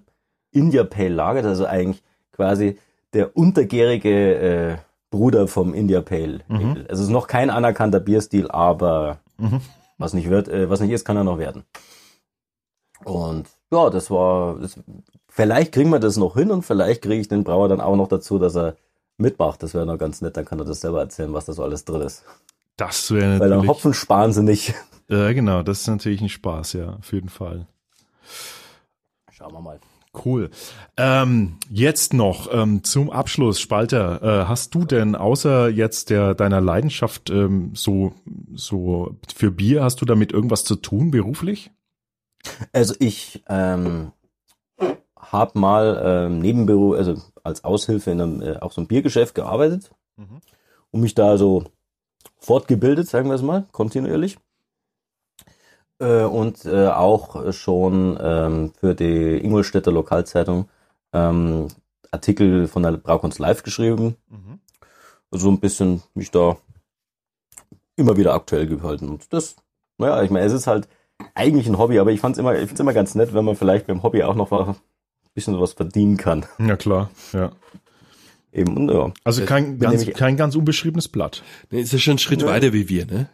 India 0.50 0.82
Pale 0.82 1.10
Lager, 1.10 1.44
also 1.44 1.66
eigentlich 1.66 2.02
quasi 2.32 2.78
der 3.14 3.36
untergärige 3.36 4.34
äh, 4.34 4.76
Bruder 5.10 5.46
vom 5.48 5.72
India 5.74 6.00
Pale. 6.00 6.40
Mhm. 6.48 6.84
Also 6.88 6.94
es 6.94 7.00
ist 7.00 7.08
noch 7.10 7.26
kein 7.28 7.48
anerkannter 7.50 8.00
Bierstil, 8.00 8.50
aber 8.50 9.18
Mhm. 9.38 9.60
was 9.98 10.12
nicht 10.12 10.28
wird, 10.30 10.48
äh, 10.48 10.68
was 10.70 10.80
nicht 10.80 10.90
ist, 10.90 11.04
kann 11.04 11.16
er 11.16 11.24
noch 11.24 11.38
werden. 11.38 11.64
Und 13.04 13.46
ja, 13.70 13.90
das 13.90 14.10
war, 14.10 14.56
das, 14.60 14.78
vielleicht 15.28 15.72
kriegen 15.72 15.90
wir 15.90 15.98
das 16.00 16.16
noch 16.16 16.34
hin 16.34 16.50
und 16.50 16.62
vielleicht 16.62 17.02
kriege 17.02 17.16
ich 17.20 17.28
den 17.28 17.44
Brauer 17.44 17.68
dann 17.68 17.80
auch 17.80 17.96
noch 17.96 18.08
dazu, 18.08 18.38
dass 18.38 18.56
er 18.56 18.76
mitmacht. 19.18 19.62
Das 19.62 19.74
wäre 19.74 19.86
noch 19.86 19.98
ganz 19.98 20.20
nett, 20.20 20.36
dann 20.36 20.44
kann 20.44 20.58
er 20.58 20.64
das 20.64 20.80
selber 20.80 21.00
erzählen, 21.00 21.32
was 21.32 21.44
da 21.46 21.52
so 21.52 21.62
alles 21.62 21.84
drin 21.84 22.00
ist. 22.02 22.24
Das 22.76 23.10
wäre 23.10 23.38
Weil 23.38 23.48
dann 23.48 23.50
natürlich. 23.50 23.68
Hopfen 23.68 23.94
sparen 23.94 24.32
sie 24.32 24.42
nicht. 24.42 24.74
Ja, 25.08 25.32
genau, 25.32 25.62
das 25.62 25.82
ist 25.82 25.86
natürlich 25.88 26.20
ein 26.22 26.28
Spaß, 26.28 26.72
ja, 26.72 26.94
auf 26.98 27.12
jeden 27.12 27.28
Fall. 27.28 27.66
Schauen 29.30 29.52
wir 29.52 29.60
mal. 29.60 29.78
Cool. 30.24 30.50
Ähm, 30.96 31.56
jetzt 31.70 32.14
noch 32.14 32.48
ähm, 32.52 32.84
zum 32.84 33.10
Abschluss, 33.10 33.60
Spalter. 33.60 34.22
Äh, 34.22 34.44
hast 34.46 34.74
du 34.74 34.84
denn 34.84 35.16
außer 35.16 35.68
jetzt 35.68 36.10
der 36.10 36.34
deiner 36.34 36.60
Leidenschaft 36.60 37.30
ähm, 37.30 37.72
so 37.74 38.12
so 38.54 39.16
für 39.34 39.50
Bier, 39.50 39.82
hast 39.82 40.00
du 40.00 40.04
damit 40.04 40.32
irgendwas 40.32 40.64
zu 40.64 40.76
tun 40.76 41.10
beruflich? 41.10 41.70
Also 42.72 42.94
ich 42.98 43.42
ähm, 43.48 44.12
habe 45.18 45.58
mal 45.58 46.00
ähm, 46.04 46.38
Nebenbüro, 46.40 46.92
also 46.94 47.16
als 47.42 47.64
Aushilfe 47.64 48.10
in 48.10 48.20
einem 48.20 48.42
äh, 48.42 48.56
auch 48.58 48.72
so 48.72 48.80
einem 48.80 48.88
Biergeschäft 48.88 49.34
gearbeitet 49.34 49.90
Mhm. 50.16 50.40
und 50.92 51.00
mich 51.00 51.14
da 51.14 51.36
so 51.36 51.64
fortgebildet, 52.38 53.08
sagen 53.08 53.28
wir 53.28 53.34
es 53.34 53.42
mal, 53.42 53.66
kontinuierlich. 53.72 54.38
Äh, 56.00 56.24
und 56.24 56.64
äh, 56.64 56.88
auch 56.88 57.52
schon 57.52 58.18
ähm, 58.20 58.72
für 58.78 58.94
die 58.94 59.38
Ingolstädter 59.38 59.92
Lokalzeitung 59.92 60.68
ähm, 61.12 61.68
Artikel 62.10 62.68
von 62.68 62.82
der 62.82 62.92
Braukunst 62.92 63.38
Live 63.38 63.62
geschrieben. 63.62 64.16
Mhm. 64.28 64.60
So 65.30 65.50
ein 65.50 65.60
bisschen 65.60 66.02
mich 66.14 66.30
da 66.30 66.56
immer 67.96 68.16
wieder 68.16 68.34
aktuell 68.34 68.66
gehalten. 68.66 69.08
Und 69.08 69.32
das, 69.32 69.56
naja, 69.98 70.22
ich 70.22 70.30
meine, 70.30 70.46
es 70.46 70.52
ist 70.52 70.66
halt 70.66 70.88
eigentlich 71.34 71.66
ein 71.68 71.78
Hobby, 71.78 71.98
aber 71.98 72.10
ich 72.10 72.20
fand's 72.20 72.38
immer, 72.38 72.54
ich 72.54 72.66
find's 72.66 72.80
immer 72.80 72.92
ganz 72.92 73.14
nett, 73.14 73.34
wenn 73.34 73.44
man 73.44 73.56
vielleicht 73.56 73.86
beim 73.86 74.02
Hobby 74.02 74.22
auch 74.22 74.34
noch 74.34 74.50
ein 74.52 74.76
bisschen 75.34 75.60
was 75.60 75.72
verdienen 75.72 76.16
kann. 76.16 76.46
Ja 76.58 76.76
klar, 76.76 77.10
ja. 77.32 77.52
Eben, 78.52 78.76
und 78.76 78.90
ja. 78.90 79.12
Also 79.24 79.44
kein 79.44 79.80
ganz 79.80 80.06
kein 80.06 80.36
ganz 80.36 80.54
unbeschriebenes 80.54 81.08
Blatt. 81.08 81.42
Nee, 81.70 81.80
ist 81.80 81.92
ja 81.92 81.98
schon 81.98 82.14
ein 82.14 82.18
Schritt 82.18 82.40
Nö. 82.40 82.46
weiter 82.46 82.72
wie 82.72 82.88
wir, 82.88 83.06
ne? 83.06 83.28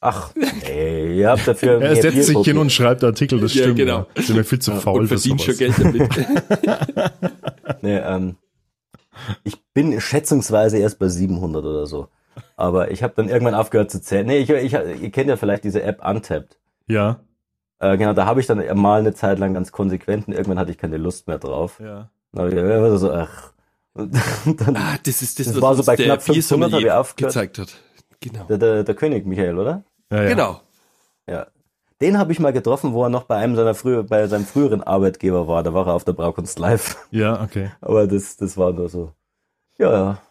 Ach, 0.00 0.30
ey, 0.62 1.18
ihr 1.18 1.28
habt 1.30 1.46
dafür 1.48 1.72
Er 1.82 1.92
mehr 1.92 1.96
setzt 1.96 2.22
sich 2.24 2.36
Bierprofi- 2.36 2.44
hin 2.44 2.58
und 2.58 2.70
schreibt 2.70 3.02
Artikel, 3.02 3.40
das 3.40 3.52
Ja, 3.54 3.62
stimmt. 3.64 3.78
genau. 3.78 4.06
Ja. 4.16 4.22
Sind 4.22 4.36
wir 4.36 4.44
viel 4.44 4.60
zu 4.60 4.72
faul 4.76 5.00
Und 5.00 5.08
verdient 5.08 5.42
schon. 5.42 5.56
Geld 5.56 5.74
damit. 5.78 6.08
Nee, 7.82 7.96
ähm, 7.98 8.36
ich 9.44 9.56
bin 9.74 10.00
schätzungsweise 10.00 10.78
erst 10.78 10.98
bei 10.98 11.08
700 11.08 11.64
oder 11.64 11.86
so. 11.86 12.08
Aber 12.56 12.90
ich 12.90 13.02
habe 13.02 13.12
dann 13.16 13.28
irgendwann 13.28 13.54
aufgehört 13.54 13.90
zu 13.90 14.00
zählen. 14.00 14.26
Nee, 14.26 14.38
ich, 14.38 14.50
ich, 14.50 14.72
ihr 14.72 15.10
kennt 15.10 15.28
ja 15.28 15.36
vielleicht 15.36 15.64
diese 15.64 15.82
App 15.82 16.04
Untapped. 16.04 16.58
Ja. 16.86 17.20
Äh, 17.80 17.96
genau, 17.96 18.12
da 18.14 18.26
habe 18.26 18.40
ich 18.40 18.46
dann 18.46 18.62
mal 18.78 19.00
eine 19.00 19.14
Zeit 19.14 19.38
lang 19.38 19.54
ganz 19.54 19.70
konsequent 19.72 20.26
und 20.28 20.34
irgendwann 20.34 20.58
hatte 20.58 20.70
ich 20.70 20.78
keine 20.78 20.96
Lust 20.96 21.26
mehr 21.28 21.38
drauf. 21.38 21.80
Ja. 21.80 22.10
Dann 22.32 22.48
ich 22.48 22.54
ja, 22.54 22.96
so, 22.96 23.12
ach. 23.12 23.52
Und 23.94 24.14
dann, 24.60 24.76
Ah, 24.76 24.96
das 25.04 25.22
ist 25.22 25.38
das, 25.38 25.46
Das 25.46 25.56
was 25.56 25.62
war 25.62 25.74
so 25.74 25.82
bei 25.84 25.96
knapp 25.96 26.22
500 26.22 26.34
Biersommelier 26.34 26.76
hab 26.76 26.82
ich 26.84 26.92
aufgehört. 27.10 27.32
gezeigt 27.34 27.58
hat. 27.58 27.76
Genau. 28.20 28.44
der, 28.44 28.58
der, 28.58 28.84
der 28.84 28.94
König 28.94 29.26
Michael, 29.26 29.58
oder? 29.58 29.84
Ja, 30.10 30.22
ja. 30.22 30.28
Genau. 30.28 30.60
Ja. 31.28 31.46
Den 32.00 32.16
habe 32.18 32.30
ich 32.32 32.38
mal 32.40 32.52
getroffen, 32.52 32.92
wo 32.92 33.02
er 33.02 33.08
noch 33.08 33.24
bei 33.24 33.36
einem 33.36 33.56
seiner 33.56 33.74
früher, 33.74 34.04
bei 34.04 34.26
seinem 34.28 34.44
früheren 34.44 34.82
Arbeitgeber 34.82 35.48
war. 35.48 35.62
Da 35.62 35.74
war 35.74 35.86
er 35.88 35.94
auf 35.94 36.04
der 36.04 36.12
Braukunst 36.12 36.58
live. 36.58 36.96
Ja, 37.10 37.42
okay. 37.42 37.70
Aber 37.80 38.06
das, 38.06 38.36
das 38.36 38.56
war 38.56 38.72
nur 38.72 38.88
so. 38.88 39.12
Ja, 39.78 39.92
ja. 39.92 40.22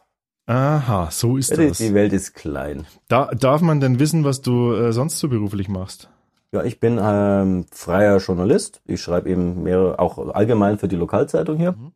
Aha, 0.46 1.10
so 1.12 1.36
ist 1.36 1.52
Die, 1.58 1.68
das. 1.68 1.78
die 1.78 1.94
Welt 1.94 2.14
ist 2.14 2.34
klein. 2.34 2.86
Da, 3.10 3.26
darf 3.36 3.60
man 3.62 3.82
denn 3.82 4.00
wissen, 4.00 4.24
was 4.24 4.42
du 4.42 4.74
äh, 4.74 4.94
sonst 4.94 5.20
so 5.20 5.28
beruflich 5.28 5.68
machst? 5.68 6.10
Ja, 6.54 6.64
ich 6.64 6.80
bin 6.80 6.98
ähm, 7.02 7.66
freier 7.72 8.18
Journalist. 8.20 8.82
Ich 8.86 9.02
schreibe 9.02 9.30
eben 9.30 9.64
mehrere, 9.64 10.00
auch 10.00 10.18
allgemein 10.34 10.78
für 10.78 10.88
die 10.88 10.96
Lokalzeitung 10.96 11.58
hier 11.58 11.74
Mhm. 11.74 11.92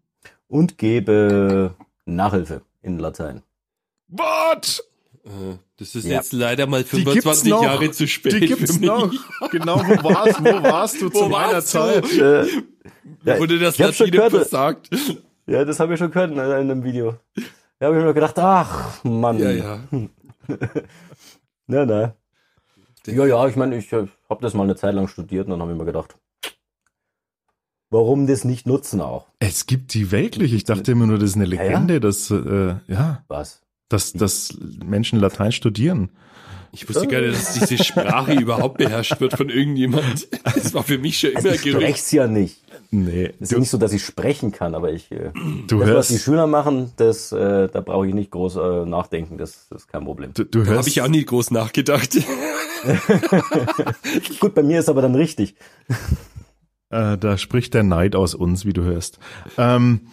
und 0.50 0.78
gebe 0.78 1.74
Nachhilfe 2.06 2.62
in 2.82 3.00
Latein. 3.00 3.42
What? 4.10 4.84
Äh, 5.24 5.58
Das 5.78 5.96
ist 5.96 6.06
Ja. 6.06 6.18
jetzt 6.18 6.34
leider 6.34 6.68
mal 6.68 6.84
Die 6.84 6.90
gibt's 7.04 7.24
25 7.24 7.50
noch. 7.52 7.64
Jahre 7.64 7.92
zu 7.92 8.08
spät 8.08 8.34
Die 8.34 8.40
gibt's 8.48 8.74
für 8.76 8.80
mich. 8.80 8.88
noch. 8.90 9.12
Genau, 9.52 9.78
wo 9.80 10.04
warst, 10.10 10.40
wo 10.44 10.64
warst 10.64 11.02
du 11.02 11.10
zu 11.14 11.22
Wo 11.22 11.30
meiner 11.30 11.54
warst 11.54 11.74
du? 11.74 11.80
Zeit? 11.80 12.12
Äh, 12.14 12.46
ja, 13.26 13.40
Wurde 13.40 13.60
das 13.60 13.76
ich 13.76 13.82
hab 13.84 13.94
schon 13.94 14.08
Latine 14.08 14.18
gehört, 14.30 14.32
versagt? 14.32 14.90
ja, 15.48 15.64
das 15.66 15.80
habe 15.80 15.94
ich 15.94 16.00
schon 16.00 16.12
gehört 16.12 16.32
in, 16.32 16.38
in 16.38 16.44
einem 16.44 16.84
Video. 16.84 17.16
Da 17.80 17.88
habe 17.88 17.98
ich 18.00 18.04
mir 18.04 18.14
gedacht, 18.14 18.38
ach 18.40 19.04
Mann. 19.04 19.38
Ja, 19.40 19.52
ja. 19.52 19.80
Na, 21.68 21.86
na. 21.86 22.16
Ja, 23.08 23.26
ja, 23.26 23.48
ich 23.48 23.56
meine, 23.56 23.78
ich 23.78 23.92
äh, 23.94 24.08
habe 24.30 24.42
das 24.42 24.54
mal 24.54 24.64
eine 24.64 24.76
Zeit 24.76 24.94
lang 24.94 25.08
studiert 25.08 25.46
und 25.46 25.52
dann 25.52 25.62
habe 25.62 25.72
ich 25.72 25.78
mir 25.78 25.86
gedacht, 25.86 26.16
warum 27.90 28.28
das 28.28 28.44
nicht 28.44 28.68
nutzen 28.68 29.02
auch? 29.02 29.28
Es 29.40 29.66
gibt 29.66 29.94
die 29.94 30.12
wirklich. 30.12 30.54
Ich 30.54 30.64
dachte 30.66 30.92
immer 30.92 31.08
nur, 31.08 31.18
das 31.18 31.32
ist 31.32 31.36
eine 31.36 31.46
ja. 31.46 31.62
Legende, 31.64 32.00
dass, 32.00 32.30
äh, 32.30 32.76
ja, 32.88 33.24
Was? 33.28 33.62
Dass, 33.92 34.14
dass 34.14 34.58
Menschen 34.86 35.20
Latein 35.20 35.52
studieren. 35.52 36.10
Ich 36.74 36.88
wusste 36.88 37.08
gar 37.08 37.20
nicht, 37.20 37.36
dass 37.36 37.54
diese 37.54 37.84
Sprache 37.84 38.34
überhaupt 38.40 38.78
beherrscht 38.78 39.20
wird 39.20 39.36
von 39.36 39.50
irgendjemand. 39.50 40.28
Das 40.44 40.74
war 40.74 40.84
für 40.84 40.98
mich 40.98 41.20
schon 41.20 41.32
immer 41.32 41.40
Also 41.40 41.50
ich 41.50 41.74
sprech's 41.74 42.12
ja 42.12 42.28
nicht. 42.28 42.62
Nee. 42.92 43.34
Es 43.40 43.42
ist 43.42 43.52
ja 43.52 43.60
nicht 43.60 43.70
so, 43.70 43.78
dass 43.78 43.94
ich 43.94 44.04
sprechen 44.04 44.52
kann, 44.52 44.76
aber 44.76 44.92
ich, 44.92 45.12
äh, 45.12 45.32
Du 45.68 45.80
das, 45.80 45.90
was 45.90 46.08
die 46.08 46.14
hörst, 46.14 46.26
Schüler 46.26 46.48
machen, 46.48 46.92
das, 46.98 47.32
äh, 47.32 47.68
da 47.70 47.82
brauche 47.82 48.08
ich 48.08 48.14
nicht 48.14 48.32
groß 48.32 48.56
äh, 48.58 48.86
nachdenken, 48.86 49.38
das, 49.38 49.68
das 49.70 49.84
ist 49.84 49.88
kein 49.88 50.06
Problem. 50.06 50.34
du, 50.34 50.44
du 50.44 50.60
Da 50.60 50.66
habe 50.66 50.76
hörst, 50.76 50.88
ich 50.90 51.02
auch 51.02 51.08
nie 51.08 51.24
groß 51.24 51.52
nachgedacht. 51.52 52.18
Gut, 54.40 54.54
bei 54.56 54.64
mir 54.64 54.80
ist 54.80 54.90
aber 54.90 55.02
dann 55.02 55.16
richtig. 55.16 55.56
Äh, 56.92 57.18
da 57.18 57.38
spricht 57.38 57.74
der 57.74 57.84
Neid 57.84 58.16
aus 58.16 58.36
uns, 58.36 58.66
wie 58.66 58.74
du 58.74 58.84
hörst. 58.84 59.20
Ähm, 59.58 60.08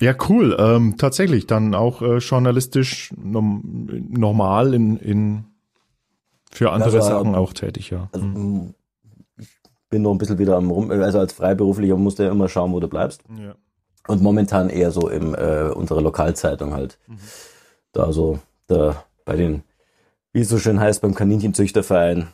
ja, 0.00 0.14
cool. 0.28 0.56
Ähm, 0.58 0.96
tatsächlich 0.98 1.46
dann 1.46 1.74
auch 1.74 2.02
äh, 2.02 2.18
journalistisch 2.18 3.14
nom 3.16 3.88
normal 4.10 4.74
in, 4.74 4.96
in 4.98 5.44
für 6.50 6.72
andere 6.72 6.96
Also, 6.96 7.08
Sachen 7.08 7.28
ähm, 7.28 7.34
auch 7.34 7.52
tätig, 7.52 7.90
ja. 7.90 8.08
Also, 8.12 8.26
mm, 8.26 8.74
ich 9.38 9.48
bin 9.88 10.02
noch 10.02 10.12
ein 10.12 10.18
bisschen 10.18 10.38
wieder 10.38 10.56
am 10.56 10.70
rum, 10.70 10.90
also 10.90 11.18
als 11.18 11.32
Freiberuflicher 11.32 11.96
musst 11.96 12.18
du 12.18 12.24
ja 12.24 12.30
immer 12.30 12.48
schauen, 12.48 12.72
wo 12.72 12.80
du 12.80 12.88
bleibst. 12.88 13.22
ja. 13.38 13.54
Und 14.08 14.22
momentan 14.22 14.70
eher 14.70 14.92
so 14.92 15.08
im 15.08 15.34
äh, 15.34 15.70
unserer 15.74 16.00
Lokalzeitung 16.00 16.74
halt. 16.74 16.96
Da 17.90 18.12
so 18.12 18.38
da 18.68 19.04
bei 19.24 19.34
den, 19.34 19.64
wie 20.32 20.42
es 20.42 20.48
so 20.48 20.58
schön 20.58 20.78
heißt, 20.78 21.02
beim 21.02 21.14
Kaninchenzüchterverein. 21.14 22.28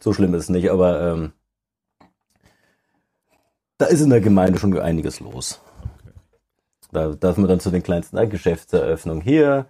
So 0.00 0.14
schlimm 0.14 0.32
ist 0.34 0.44
es 0.44 0.48
nicht, 0.48 0.70
aber 0.70 1.12
ähm, 1.12 1.32
da 3.82 3.88
ist 3.88 4.00
in 4.00 4.10
der 4.10 4.20
Gemeinde 4.20 4.60
schon 4.60 4.78
einiges 4.78 5.18
los. 5.18 5.60
Da 6.92 7.08
darf 7.08 7.36
man 7.36 7.48
dann 7.48 7.58
zu 7.58 7.72
den 7.72 7.82
kleinsten 7.82 8.16
äh, 8.16 8.28
Geschäftseröffnungen 8.28 9.22
hier. 9.22 9.66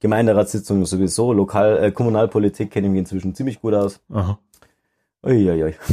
Gemeinderatssitzungen 0.00 0.84
sowieso, 0.84 1.32
Lokal, 1.32 1.78
äh, 1.78 1.92
Kommunalpolitik 1.92 2.72
kenne 2.72 2.88
ich 2.88 2.90
mich 2.90 2.98
inzwischen 2.98 3.36
ziemlich 3.36 3.60
gut 3.60 3.74
aus. 3.74 4.00
Aha. 4.12 4.40
Uiuiui. 5.24 5.76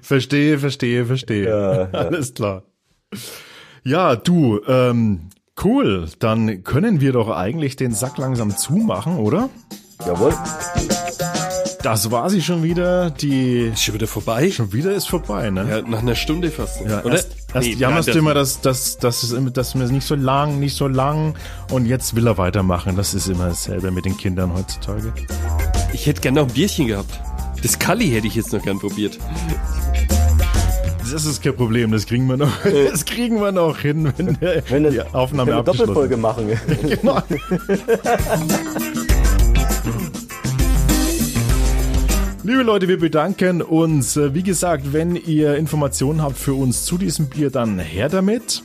Verstehe, 0.00 0.60
verstehe, 0.60 1.04
verstehe. 1.06 1.48
Ja, 1.48 1.72
ja. 1.74 1.88
Alles 1.92 2.34
klar. 2.34 2.62
Ja, 3.82 4.14
du, 4.14 4.60
ähm, 4.68 5.30
cool. 5.64 6.08
Dann 6.20 6.62
können 6.62 7.00
wir 7.00 7.10
doch 7.12 7.28
eigentlich 7.28 7.74
den 7.74 7.92
Sack 7.92 8.16
langsam 8.18 8.56
zumachen, 8.56 9.16
oder? 9.18 9.50
Jawohl. 10.06 10.32
Das 11.82 12.10
war 12.12 12.30
sie 12.30 12.40
schon 12.40 12.62
wieder. 12.62 13.10
Die 13.10 13.70
Ist 13.72 13.82
schon 13.82 13.94
wieder 13.94 14.06
vorbei? 14.06 14.50
schon 14.50 14.72
wieder 14.72 14.92
ist 14.92 15.08
vorbei, 15.08 15.50
ne? 15.50 15.66
Ja, 15.68 15.82
nach 15.82 15.98
einer 16.00 16.14
Stunde 16.14 16.50
fast. 16.50 16.80
Ja, 16.80 17.00
oder? 17.02 17.14
erst, 17.14 17.30
erst 17.52 17.66
Nee, 17.68 17.74
jammerst 17.74 18.08
nein, 18.08 18.12
du 18.14 18.18
immer, 18.20 18.34
dass, 18.34 18.60
dass, 18.60 18.98
dass, 18.98 19.22
es, 19.24 19.32
immer- 19.32 19.50
dass 19.50 19.74
wir 19.74 19.82
es 19.84 19.90
nicht 19.90 20.06
so 20.06 20.14
lang, 20.14 20.60
nicht 20.60 20.76
so 20.76 20.86
lang 20.86 21.34
und 21.72 21.86
jetzt 21.86 22.14
will 22.14 22.26
er 22.28 22.38
weitermachen. 22.38 22.94
Das 22.96 23.14
ist 23.14 23.26
immer 23.26 23.48
dasselbe 23.48 23.90
mit 23.90 24.04
den 24.04 24.16
Kindern 24.16 24.54
heutzutage. 24.54 25.12
Ich 25.92 26.06
hätte 26.06 26.20
gern 26.20 26.34
noch 26.34 26.46
ein 26.46 26.52
Bierchen 26.54 26.86
gehabt. 26.86 27.18
Das 27.62 27.78
Kalli 27.78 28.08
hätte 28.10 28.26
ich 28.28 28.36
jetzt 28.36 28.52
noch 28.52 28.62
gern 28.62 28.78
probiert. 28.78 29.18
Das 31.12 31.24
ist 31.26 31.42
kein 31.42 31.54
Problem, 31.56 31.90
das 31.92 32.06
kriegen 32.06 32.26
wir 32.28 32.36
noch, 32.38 32.48
das 32.90 33.04
kriegen 33.04 33.40
wir 33.40 33.52
noch 33.52 33.76
hin, 33.78 34.12
wenn, 34.16 34.38
der, 34.40 34.62
Wenn 34.70 34.84
die 34.88 34.96
das- 34.96 35.12
Aufnahme 35.12 35.50
Können 35.50 35.66
wir 35.66 35.70
abgeschlossen 35.72 35.94
Doppelfolge 35.94 36.16
machen. 36.16 36.48
Genau. 37.02 37.22
Liebe 42.44 42.64
Leute, 42.64 42.88
wir 42.88 42.98
bedanken 42.98 43.62
uns. 43.62 44.16
Äh, 44.16 44.34
Wie 44.34 44.42
gesagt, 44.42 44.92
wenn 44.92 45.14
ihr 45.14 45.54
Informationen 45.54 46.22
habt 46.22 46.36
für 46.36 46.54
uns 46.54 46.84
zu 46.84 46.98
diesem 46.98 47.28
Bier, 47.28 47.50
dann 47.50 47.78
her 47.78 48.08
damit. 48.08 48.64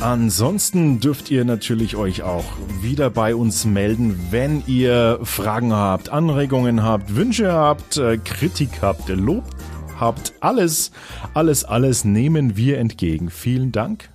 Ansonsten 0.00 0.98
dürft 0.98 1.30
ihr 1.30 1.44
natürlich 1.44 1.96
euch 1.96 2.22
auch 2.22 2.46
wieder 2.80 3.10
bei 3.10 3.34
uns 3.34 3.66
melden, 3.66 4.18
wenn 4.30 4.62
ihr 4.66 5.20
Fragen 5.22 5.74
habt, 5.74 6.08
Anregungen 6.08 6.82
habt, 6.82 7.16
Wünsche 7.16 7.52
habt, 7.52 7.98
äh, 7.98 8.16
Kritik 8.16 8.80
habt, 8.80 9.10
Lob 9.10 9.44
habt. 10.00 10.32
Alles, 10.40 10.90
alles, 11.34 11.64
alles 11.64 12.06
nehmen 12.06 12.56
wir 12.56 12.78
entgegen. 12.78 13.28
Vielen 13.28 13.72
Dank. 13.72 14.08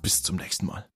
Bis 0.00 0.22
zum 0.22 0.36
nächsten 0.36 0.64
Mal. 0.64 0.89